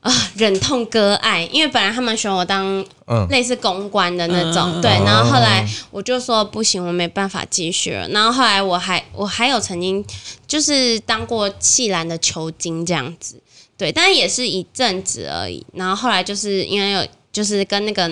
[0.00, 2.64] 啊忍痛割爱，因为本来他们选我当
[3.08, 8.06] 嗯类似公关的那种，嗯对，哦然后后来我就说不行，我没办法继续了。
[8.10, 10.04] 然后后来我还我还有曾经
[10.46, 13.42] 就是当过气篮的球精这样子，
[13.78, 15.64] 对，但是也是一阵子而已。
[15.74, 18.10] 然后后来就是因为有就是跟那个。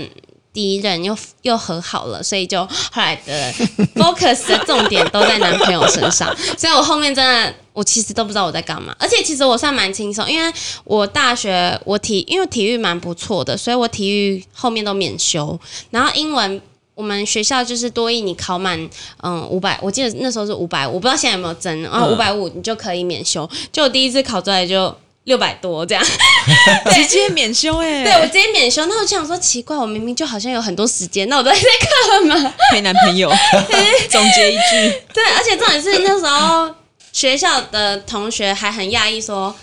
[0.55, 3.53] 第一任又又和好了，所以就后来的
[3.97, 10.53] focus 的重点都在男朋友身上，所以我后面真的我其实都不知道我在干嘛，而且其实我算蛮轻松，因为
[10.85, 15.59] 我大学我体因为体育蛮不错的，所以我体育后面都免修，
[15.91, 16.63] 然后英文。
[16.95, 18.79] 我们学校就是多一，你考满
[19.21, 23.51] 嗯五百，我记得那时候是五百，我不知道现在有没有增，然后五百五你就可以免修。
[23.73, 26.05] 就我第一次考出来就六百多这样，
[26.95, 28.85] 直接免修哎、对我直接免修。
[28.87, 32.55] 那我就想说奇怪，我明明就好像有很多时间，那我都在干嘛？
[32.71, 33.31] 陪男朋友。
[34.11, 36.75] 总结一句，对，而且重点是那时候
[37.13, 39.55] 学校的同学还很讶异说：“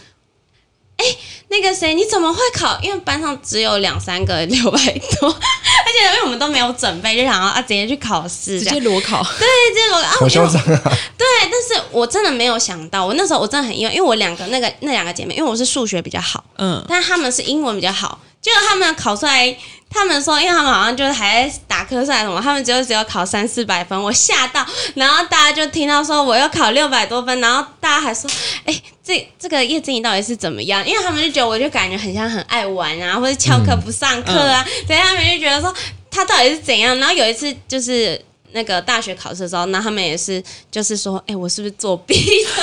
[0.97, 1.05] 哎、
[1.49, 2.79] 那个谁，你怎么会考？
[2.81, 4.79] 因为班上只有两三个六百
[5.19, 5.37] 多，而
[5.91, 9.23] 且因为我们都没有准备，就想要啊直接去考试，直接裸考。
[9.39, 10.81] 对，这种啊，好嚣张啊！
[11.17, 19.55] 对，但是我真的没有想到，我那时候我真的很意外，因为我两个那个那两个姐妹，因为我是数学比较好，嗯，但她们是英文比较好，结果她们考出来，
[19.89, 24.65] 他们说，因为他们好像就是还在打科赛什么，他们只有只有考三四百分，我吓到，
[24.95, 28.29] 然后大家就听到说我要考六百多分，然后大家还说，
[28.65, 28.81] 哎、
[29.11, 30.85] 这这个叶静怡到底是怎么样？
[30.87, 35.73] 因为他们就觉得我就感觉很像很爱玩啊，或者翘课不上课啊，所以他们就觉得说
[36.09, 36.97] 他到底是怎样？
[36.97, 38.19] 然后有一次就是。
[38.53, 42.13] 那个大学考试的时候，那他们也是，就是说，哎、我是不是作弊？
[42.13, 42.61] 他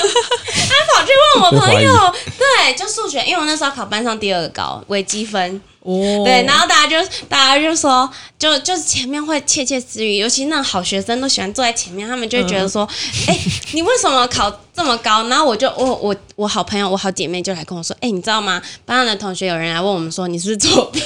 [0.93, 1.91] 跑去问我朋友，
[2.37, 12.87] 对，就数学，因为我那时候考班上第二个高，微积分，哦，对，然后大家就大家就说，就就是前面会窃窃私语，尤其那种好学生都喜欢坐在前面，他们就会觉得说，
[13.27, 13.39] 哎、
[13.71, 15.27] 你为什么考这么高？
[15.29, 18.61] 然后我就我我我好朋友，我好姐妹就来跟我说，哎、你知道吗？
[18.85, 20.99] 班上的同学有人来问我们说，你是不是作弊？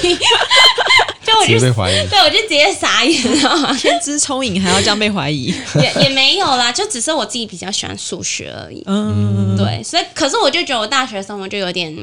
[1.26, 2.08] 就我就直接被怀疑。
[2.10, 8.84] 对我就直接傻眼了，天资聪颖还要这样被怀疑，也也没有啦，就只是我自己比较喜欢数学而已。
[8.88, 11.96] 嗯，对，所以可是我就觉得我大学生活就有点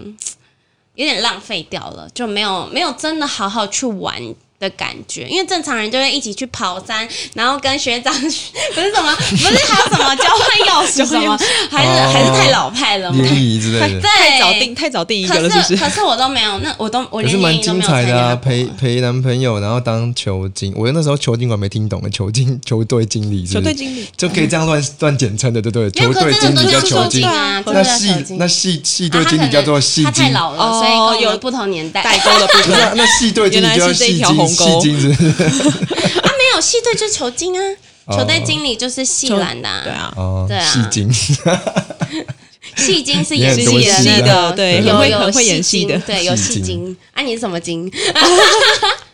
[1.00, 4.22] 有点浪费掉了，就没有没有真的好好去玩
[4.60, 5.26] 的感觉。
[5.26, 11.36] 因为正常人就会一起去跑山，然后跟学长 不是什么，不是还有什么交换钥匙什么，
[11.70, 13.18] 还是、哦还是太老派了吗？
[13.20, 15.76] 联谊之类的，太早定太早定一个了，可是不是？
[15.76, 18.28] 可是我都没有，那我都我连都没有彩的啊！
[18.28, 25.90] 参加过陪陪男朋友，然后当球经，我那时候球经我没听懂，球经球队经理是不是球队经理就可以这样乱乱简称的，对不对？
[25.90, 28.38] 球队经理叫球经，啊，真那系经。
[28.38, 32.02] 那系系啊队经理叫做系他太，老了，哦所以我有们不同年代。
[32.02, 32.96] 代沟的部不是啊分。
[32.98, 35.28] 那系队经理就叫系经，条鸿沟系经是不是？
[36.20, 37.62] 啊，没有戏队就是球精啊，
[38.06, 38.16] 哦。
[38.18, 40.64] 球队经理就是系篮的、对，啊，哦对啊。
[40.64, 41.12] 戏精，
[42.76, 44.02] 戏精是演戏的。
[44.04, 45.94] 那的个，对有有很会演戏的。
[45.98, 46.54] 戏精对，有戏精。
[46.54, 46.96] 戏精。
[47.12, 47.90] 啊，你是什么精？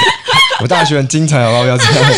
[0.62, 1.62] 我大学很精彩，好不好？
[1.62, 2.12] 不要这样，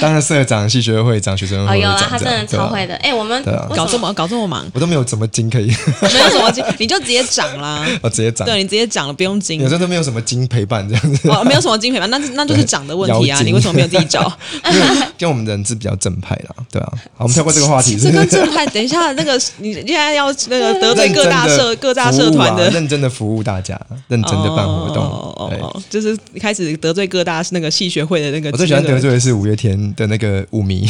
[0.00, 2.96] 当了社长、系学会会长、学生哦，有啦，会会长，他真的超会的，的。
[3.02, 7.86] 哎，我们啊搞这么搞这么忙，我都没有怎么精可以，没有什么精， 你就直接长啦。
[8.00, 9.68] 我 直接长，对你直接长了，不用精有。
[9.68, 11.28] 时候都没有什么精陪伴这样子。
[11.28, 13.38] 哦，没有什么精陪伴，那那就是长的问题啊！
[13.44, 14.32] 你为什么没有自己找？
[14.72, 14.86] 因为
[15.18, 16.88] 跟我们人是比较正派啦，对啊。
[17.18, 25.04] 好，我们跳过这个话题，这个正派，等一下那个你现在要那个得罪各大社各大社团的啊，认真的服务大家，认真的办活哦动。
[25.04, 28.50] 哦对，哦，就是开始得罪各大那个戏学会的那个。
[28.50, 30.84] 我最喜欢得罪的是五月天的那个舞迷。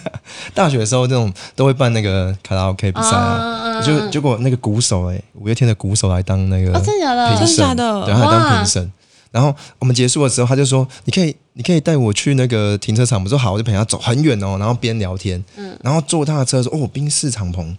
[0.52, 8.92] 大学的时候，那种都会办那个卡拉 OK 比赛啊，嗯嗯嗯就结果那个鼓手哎，五月天的鼓手来当那个哦真的假的评审真的假的对，他来当评审。
[9.30, 15.42] 然后我们结束的时候，他就说：“你可以，你可以带我去那个停车场。”我说：“好。”我就陪他走很远哦，然后边聊天，
[15.82, 17.74] 然后坐他的车说：“哦，宾士敞篷。”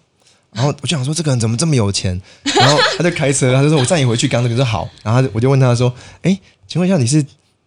[0.51, 2.19] 然后我就想说，这个人怎么这么有钱？
[2.43, 6.35] 然后他就开车，他就说：“我载你回去。”刚刚那个说好，然后他就我就问他说：“哎，
[6.67, 7.23] 请问一下，你是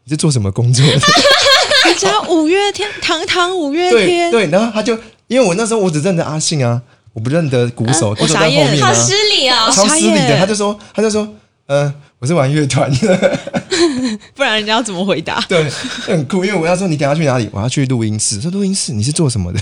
[0.07, 0.92] 你是做什么工作的？”
[1.86, 4.98] 人家五月天，堂堂五月天，对，然后他就
[5.28, 6.80] 因为我那时候我只认得阿信啊，
[7.12, 9.70] 我不认得鼓手，鼓手在后傻眼面啊好，失礼哦。
[9.72, 10.18] 超失礼的。
[10.18, 11.28] 傻眼他就说，他就说，
[11.66, 13.38] 呃，我是玩乐团的，
[14.34, 15.40] 不然人家要怎么回答？
[15.48, 16.44] 对，很酷。
[16.44, 18.40] 因为我要说你等下去哪里，我要去录音室。
[18.40, 19.61] 说录音室你是做什么的？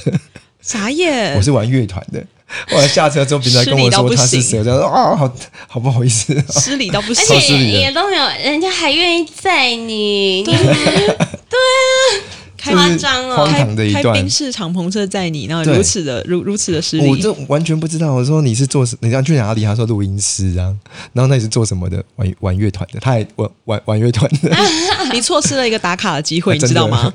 [0.62, 2.24] 啥耶我，是玩乐团的。
[2.70, 5.34] 后来下车之后，别人跟我说他是谁，我就说啊，好
[5.66, 6.34] 好不好意思。
[6.50, 7.34] 失礼到不而行超。
[7.40, 10.52] 失且也都没有，人家还愿意载你，你
[12.56, 18.12] 开 夸张哦荒唐的一段开宾士敞篷车载你，然后如此的如如此的失礼，我这完全不知道。
[18.12, 19.62] 我说你是做什，你要去哪里？
[19.64, 20.72] 他说录音师啊。
[21.12, 22.02] 然后那你是做什么的？
[22.16, 24.56] 玩玩乐团的，他还玩玩玩乐团的，
[25.12, 27.12] 你错失了一个打卡的机会，你知道吗？？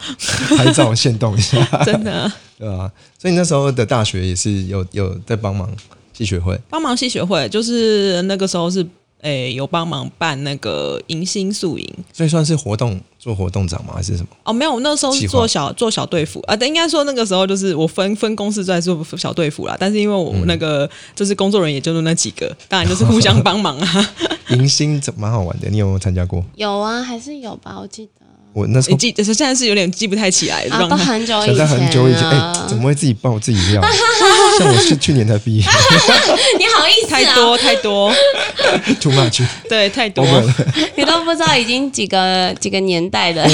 [0.58, 1.58] 拍照现动一下。
[1.86, 5.74] 真的，对啊，所以那时候的大学也是有有在帮忙
[6.14, 8.86] 系学会，帮忙系学会，就是那个时候是
[9.22, 11.90] 诶有帮忙办那个迎新宿营。
[12.12, 13.94] 所以算是活动做活动长吗？
[13.96, 14.28] 还是什么？
[14.44, 24.10] 哦，没有，我那时候是计划做小做小队服啊，但应该说那个时候就是我分分公司在做小队服啦，但是因为我那个、就是工作人员也就是那几个，当然就是 互相帮忙啊。
[24.52, 26.44] 迎新怎蛮好玩的，你有没有参加过？
[26.56, 27.78] 有啊，还是有吧？
[27.80, 28.12] 我记得
[28.60, 33.82] 我那时候你记，现在是有点记不太起来的啊，都很久以前了，很久以前，哎、怎么会自己爆自己料？
[34.60, 35.64] 像我是去年才毕业。
[36.58, 37.20] 你好意思啊？
[37.20, 38.12] 太多太多，，
[39.00, 40.26] too much，对，太多。
[40.96, 43.48] 你都不知道已经几个几个年代的，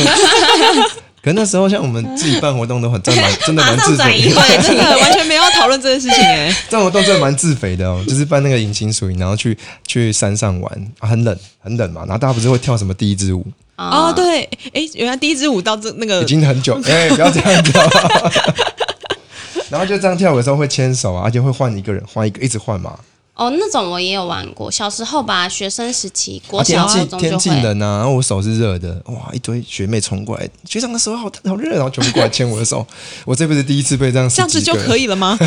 [1.21, 13.45] 可那时候像我们自己办活动都很真的蛮 真的蛮自肥的，对，真的完全没有要讨论这件事情哎、这种活动真的蛮自肥的哦，就是办那个迎新宿营，然后去去山上玩，啊、很冷很冷嘛，然后大家不是会跳什么第一支舞，
[13.77, 18.31] 哦，对，哎，原来第一支舞到这那个已经很久， 哎、不要这样子、哦。
[19.69, 22.97] 然后就这样跳舞的时候会牵手啊，而且会换一个人，换一个一直换嘛。
[23.33, 27.43] 哦，那种我也有玩过，小时候吧，学生时期，国小、气天高中就会。
[27.43, 32.87] 气冷啊，然后我手是热的，哇，一堆学妹冲过来，学长的手好好热，然后全部过来牵我的手。
[33.25, 35.37] 我这辈子第一次被这样，这样子就可以，以了吗？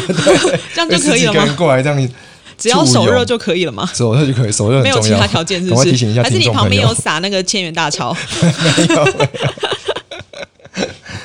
[0.75, 1.55] 这样就可以了吗？
[1.57, 2.09] 过来这样，
[2.59, 3.89] 只要手热就可以了吗？
[3.95, 5.01] 手热就可以，手热很没有。
[5.01, 6.15] 其他条件是不是赶快提醒一？
[6.15, 8.15] 下还是你旁边有，撒那个千元大钞？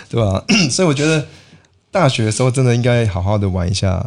[0.09, 0.43] 对吧？
[0.69, 1.25] 所以我觉得
[1.91, 3.99] 大学的时候真的应该好好的玩一下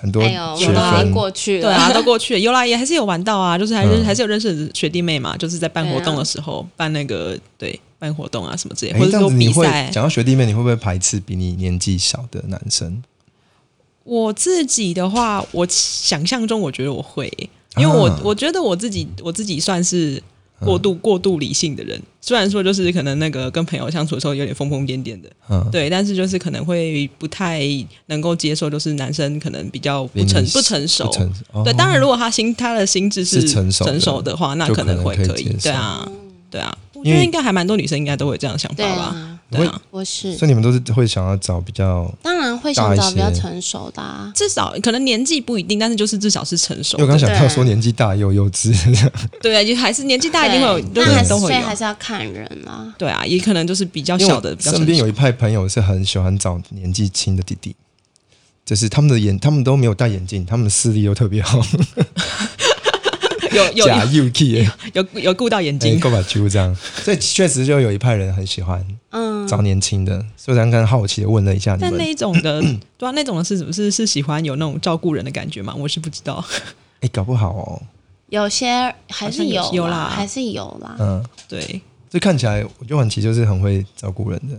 [0.00, 0.22] 很多
[0.56, 1.12] 学分。
[1.12, 1.62] 过去了。
[1.62, 9.88] 对啊，都过去了，有啦，也还是有玩到啊， 就是还是、嗯还是有认识的学弟妹嘛，就是在办活动的时候、办那个对办活动啊什么之类，哎或者说比赛。
[9.92, 13.00] 讲到学弟妹，你会不会排斥比你年纪小的男生？
[14.04, 17.32] 我自己的话，我想象中我觉得我会，
[17.76, 18.20] 因为我、啊。
[18.22, 20.22] 我觉得我自己我自己算是
[20.60, 27.62] 过度、过度理性的人，虽然说就是可能那个跟朋友相处的时候有点疯疯癫癫的，嗯，对，但是就是可能会不太
[28.06, 31.64] 能够接受，就是男生可能比较不成不成熟，成熟哦。
[31.64, 36.08] 对，当然如果他心他的心智是成熟的的话，那可能会可以，对啊，
[36.50, 39.80] 对啊，我因为觉得应该还蛮多女生应该都会这样想法对吧，啊，对啊。
[39.90, 44.32] 我是所以你们都是会想要找比较，当然会想找比较成熟的啊。
[44.34, 47.34] 至少可能年纪不一定，但是就是至少是成熟因为我刚的。
[47.34, 48.72] 想到说年纪大又幼稚，
[49.42, 51.48] 对，就还是年纪大一定会有，对那还是都会。
[51.48, 52.94] 所以还是要看人啦。
[52.96, 57.76] 对啊，也可能就是比较小的，身边有一派朋友是很喜欢找年纪轻的弟弟，
[58.64, 61.60] 就是他们的眼，他们都没有戴眼镜，他们的视力又特别好，
[63.54, 66.00] 有有 假 UK 有有顾到眼哎，睛。
[66.00, 72.60] 够把揪这样，所以确实就有一派人很喜欢嗯，找年轻的，所以我刚刚好奇的问了一下你们，但那一种的，
[72.98, 75.74] 对啊，那种的是是不是是喜欢有那种照顾人的感觉吗？
[75.78, 76.44] 我是不知道。
[77.00, 77.82] 哎，搞不好哦，
[78.28, 80.96] 有些还是有有有啦还是有啦。
[80.98, 81.80] 嗯，对，
[82.10, 84.58] 这看起来我觉得婉琪就是很会照顾人的，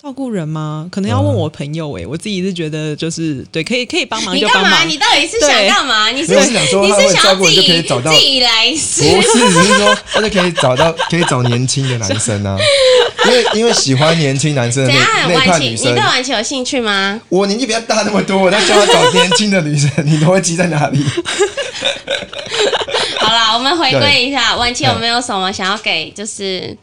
[0.00, 0.88] 照顾人吗？
[0.92, 4.54] 可能要问我朋友诶、我自己是觉得就是对，可以可以帮忙你干嘛？
[4.54, 4.88] 就帮忙。
[4.88, 6.08] 你到底是想干嘛？
[6.10, 12.56] 你是想说你是想他会照顾人要自己就可以找到自己来不是，只是说他就可以找到可以找年轻的男生啊，
[13.26, 14.92] 因为因为喜欢年轻男生的？
[14.92, 17.20] 那晚期，你对，晚期有兴趣吗？
[17.28, 21.04] 我年纪比较大那么多，我在叫他找年轻的女生，你都会记在哪里？
[23.18, 26.76] 好啦，我们回归一下，晚期有没有什么想要给就是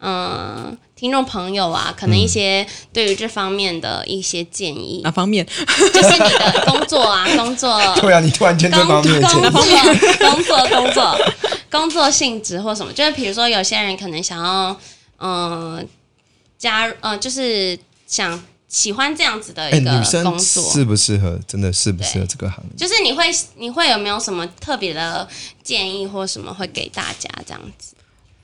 [0.00, 5.46] 嗯听众朋友啊，可能一些对于这方面的一些建议哪，方面？
[5.92, 7.78] 就是你的工作啊， 工作。
[8.00, 9.52] 对啊，你突然间这工方面工作
[10.32, 11.18] 工作工作
[11.70, 14.70] 工作性质或什么，就是比如说有些人可能想要
[15.18, 15.84] 嗯、呃
[16.58, 21.38] 加入呃，就是想喜欢这样子的哎，一个女生工作，适不适合？
[21.46, 22.70] 真的适不适合这个行业？
[22.78, 23.24] 就是你会
[23.56, 25.28] 你会有没有什么特别的
[25.62, 27.92] 建议或什么会给大家这样子？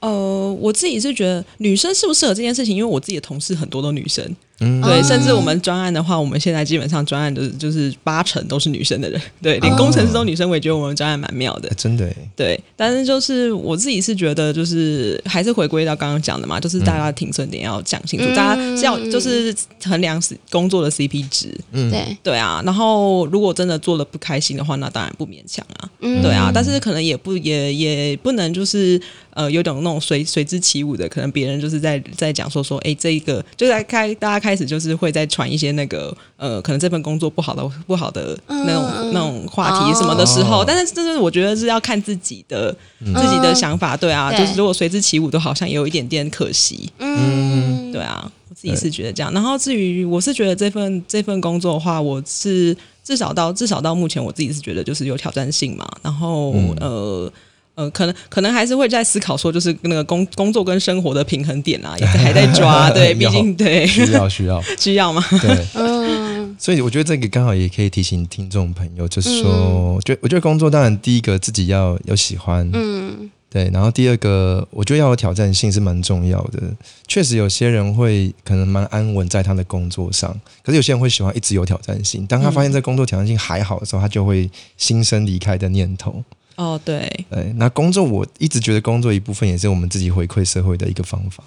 [0.03, 4.25] 呃，我自己是觉得女生适不适合这件事情，因为我自己的同事很多都女生，
[4.61, 4.83] 嗯。
[4.83, 11.69] 对，哦甚至我们专案的话，我们现在基本上专案的就是八成都是女生的人， 对，连工程师都女生，我也觉得我们专案蛮妙的。
[11.69, 12.61] 哎，真的哎，对。
[12.77, 18.35] 但是就是我自己是觉得，就是还是回归到刚刚讲的嘛，就是大家停损点要讲清楚，嗯。
[18.35, 21.89] 大家是要就是衡量工作的 CP 值，嗯。
[21.93, 22.61] 对，对啊。
[22.65, 26.21] 然后如果真的做的不开心的话，那当然不勉强啊，嗯。
[26.21, 26.51] 对啊。
[26.53, 29.01] 但是可能也不也也不能就是
[29.35, 49.33] 呃有种那种随随之起舞的，可能别人就是在在讲说说，哎，这一个就在开大家开始就是会在传一些那个呃，可能这份工作不好的不好的那种、嗯那种话题什么的时候，哦但是这是我觉得是要看自己的、嗯自己的想法，对啊，对就是如果随之起舞，都好像有一点点可惜，嗯，对啊，我自己是觉得这样。
[49.33, 55.89] 然后至于我是觉得这份这份工作的话，我是至少到至少到目前，我自己是觉得就是有挑战性嘛。
[56.03, 57.33] 然后、嗯呃。
[57.75, 62.91] 呃，可能可能还是会在思考说，就是那个工工作跟生活的平衡点啊，也是还在抓。
[62.93, 65.25] 对，毕竟对需要需要，需要 嘛。
[65.41, 76.63] 对，嗯，所以我觉得这个刚好也可以提醒听众朋友，就是说，就我觉得工作当然第一个自己要有喜欢，嗯，对，然后第二个我觉得要有挑战性是蛮重要的。
[77.09, 80.31] 确实有些人会可能蛮安稳在他的工作上，
[80.63, 82.27] 可是有些人会喜欢一直有挑战性。
[82.27, 86.23] 当他发现这工作挑战性还好的时候，他就会心生离开的念头。
[86.57, 91.43] 哦，对，对，那工作我一直觉得工作一部分也是我们自己回馈社会的一个方法，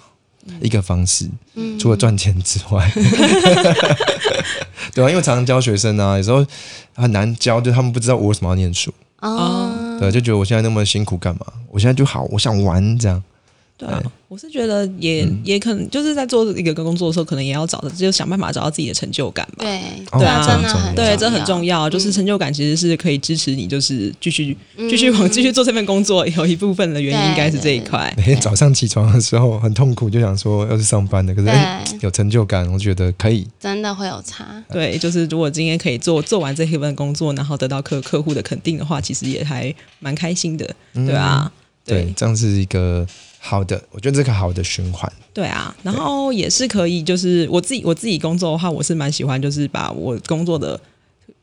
[0.60, 1.28] 一个方式。
[1.54, 2.90] 嗯除了赚钱之外，
[4.92, 6.44] 对啊，因为常常教学生啊，有时候
[6.94, 11.46] 很难教，就他们不知道我为什么要念书，哦，对，就觉得我现在那么辛苦干嘛？
[11.70, 13.22] 我现在就好，我想玩这样。
[13.78, 19.64] 对啊，我是觉得也、也可能就是在做一个工作的时候，可能也要找的，就想办法找到自己的成就感吧。
[19.64, 19.78] 对，
[20.12, 21.66] 哦对啊这真的很对，这很重要。
[21.66, 24.56] 要，就是成就感其实是可以支持你，就是继续
[24.88, 28.14] 继续往继续做这份工作，有一部分的原因应该是这一块。
[28.16, 33.46] 每天早上起床的时候很痛苦，就想说要去上班的，可是、哎有成就感，我觉得可以。
[33.58, 34.62] 真的会有差。
[34.70, 41.50] 对，就是如果今天可以做做完这一份工作，然后得到客客户的肯定的话，其实也还蛮开心的，对啊，
[41.84, 43.04] 对，这样是一个
[43.48, 45.10] 好的，我觉得这个好的循环。
[45.32, 50.80] 对啊，然后也是可以，就是我自己我自己工作的话，我是蛮喜欢，就是把我工作的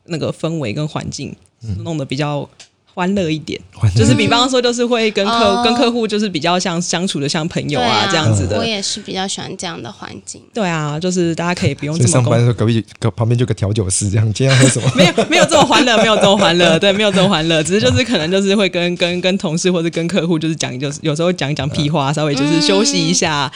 [0.04, 1.34] 那个氛围跟环境
[1.82, 2.46] 弄得比较
[2.94, 3.60] 欢乐一点，
[3.96, 8.58] 就是比方说，就是会跟客、哦跟客户就是比较像相处的像朋友对啊这样子的。
[8.58, 8.64] 我。
[8.64, 10.40] 也是比较喜欢这样的环境。
[10.52, 14.90] 对啊，就是大家可以不用这么上班的时候隔壁隔旁边就有个调酒师，这样今天要喝什么？
[14.96, 23.50] 没有没有这么欢乐，没有这么欢乐， 对，没有这么欢乐，只是就是可能就是会跟跟跟同事或者跟客户就是讲，就是有时候讲一讲屁话，稍微就是休息一下，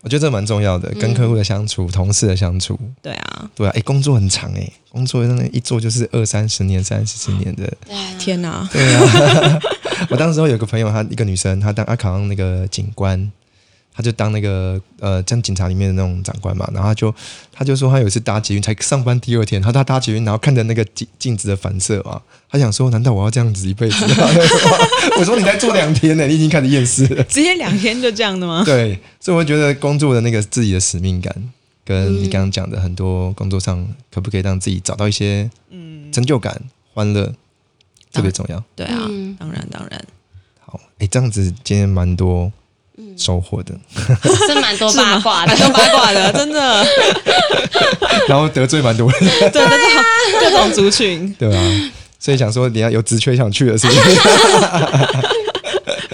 [0.00, 7.72] 我觉得这蛮重要的，跟客户的相处、同事的相处，对啊，对啊，哎，工作很长哎，工作那一做就是二三十年、三四十年的。
[8.18, 9.58] 天哪，对啊，
[10.08, 13.30] 我当时候有个朋友，她一个女生，她当她考上那个警官，
[13.98, 16.70] 她就当那个呃，像警察里面的那种长官嘛。
[16.72, 17.12] 然后他就
[17.52, 23.96] 他就说，他有一次搭捷运，才上班第二天，他他搭捷运，然后看着那个镜镜子的反射嘛，他想说，难道我要这样子一辈子？
[25.18, 27.24] 我说你才做两天呢，你已经开始厌世了。
[27.24, 28.62] 直接两天就这样的吗？
[28.64, 31.34] 对，所以我会觉得工作的那个自己的使命感，
[31.84, 36.56] 跟你刚刚讲的很多工作上，可不可以让自己找到一些嗯成就感、
[36.94, 37.34] 欢乐，
[38.12, 38.62] 特别重要。
[38.76, 40.04] 对啊，嗯当然当然，
[40.60, 42.52] 好，哎，这样子今天蛮多
[43.16, 43.74] 收获 的，
[44.46, 45.56] 是蛮多八卦的。
[45.56, 45.58] 蛮。
[45.58, 46.86] 多八卦的，真的，
[48.28, 54.00] 然后得罪蛮多人， 对对对，各种族群，对啊，所以想说你要有职缺想去的是不是？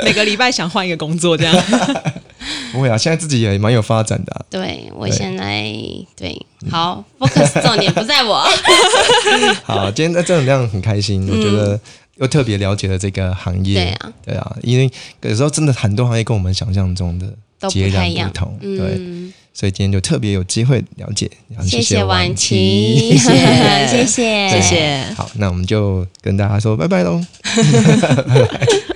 [0.03, 1.65] 每个礼拜想换一个工作这样。
[2.73, 4.45] 不会啊，现在自己也蛮有发展的、啊。
[4.51, 5.17] 对我对。
[5.17, 5.73] 现在
[6.17, 6.39] 对。
[6.71, 8.43] 好 focus 重点不在我，
[9.65, 11.79] 好，今天在正能量很开心，我觉得
[12.17, 13.75] 又特别了解了这个行业。
[13.75, 14.91] 对啊，对啊，因为
[15.23, 17.35] 有时候真的很多行业跟我们想象中的
[17.69, 18.57] 截然不同。
[18.61, 21.31] 对，嗯，所以今天就特别有机会了解，
[21.67, 23.19] 谢谢婉琪，琪，
[23.89, 24.49] 谢谢。
[24.49, 25.05] 谢谢。
[25.17, 27.21] 好，那我们就跟大家说拜拜喽。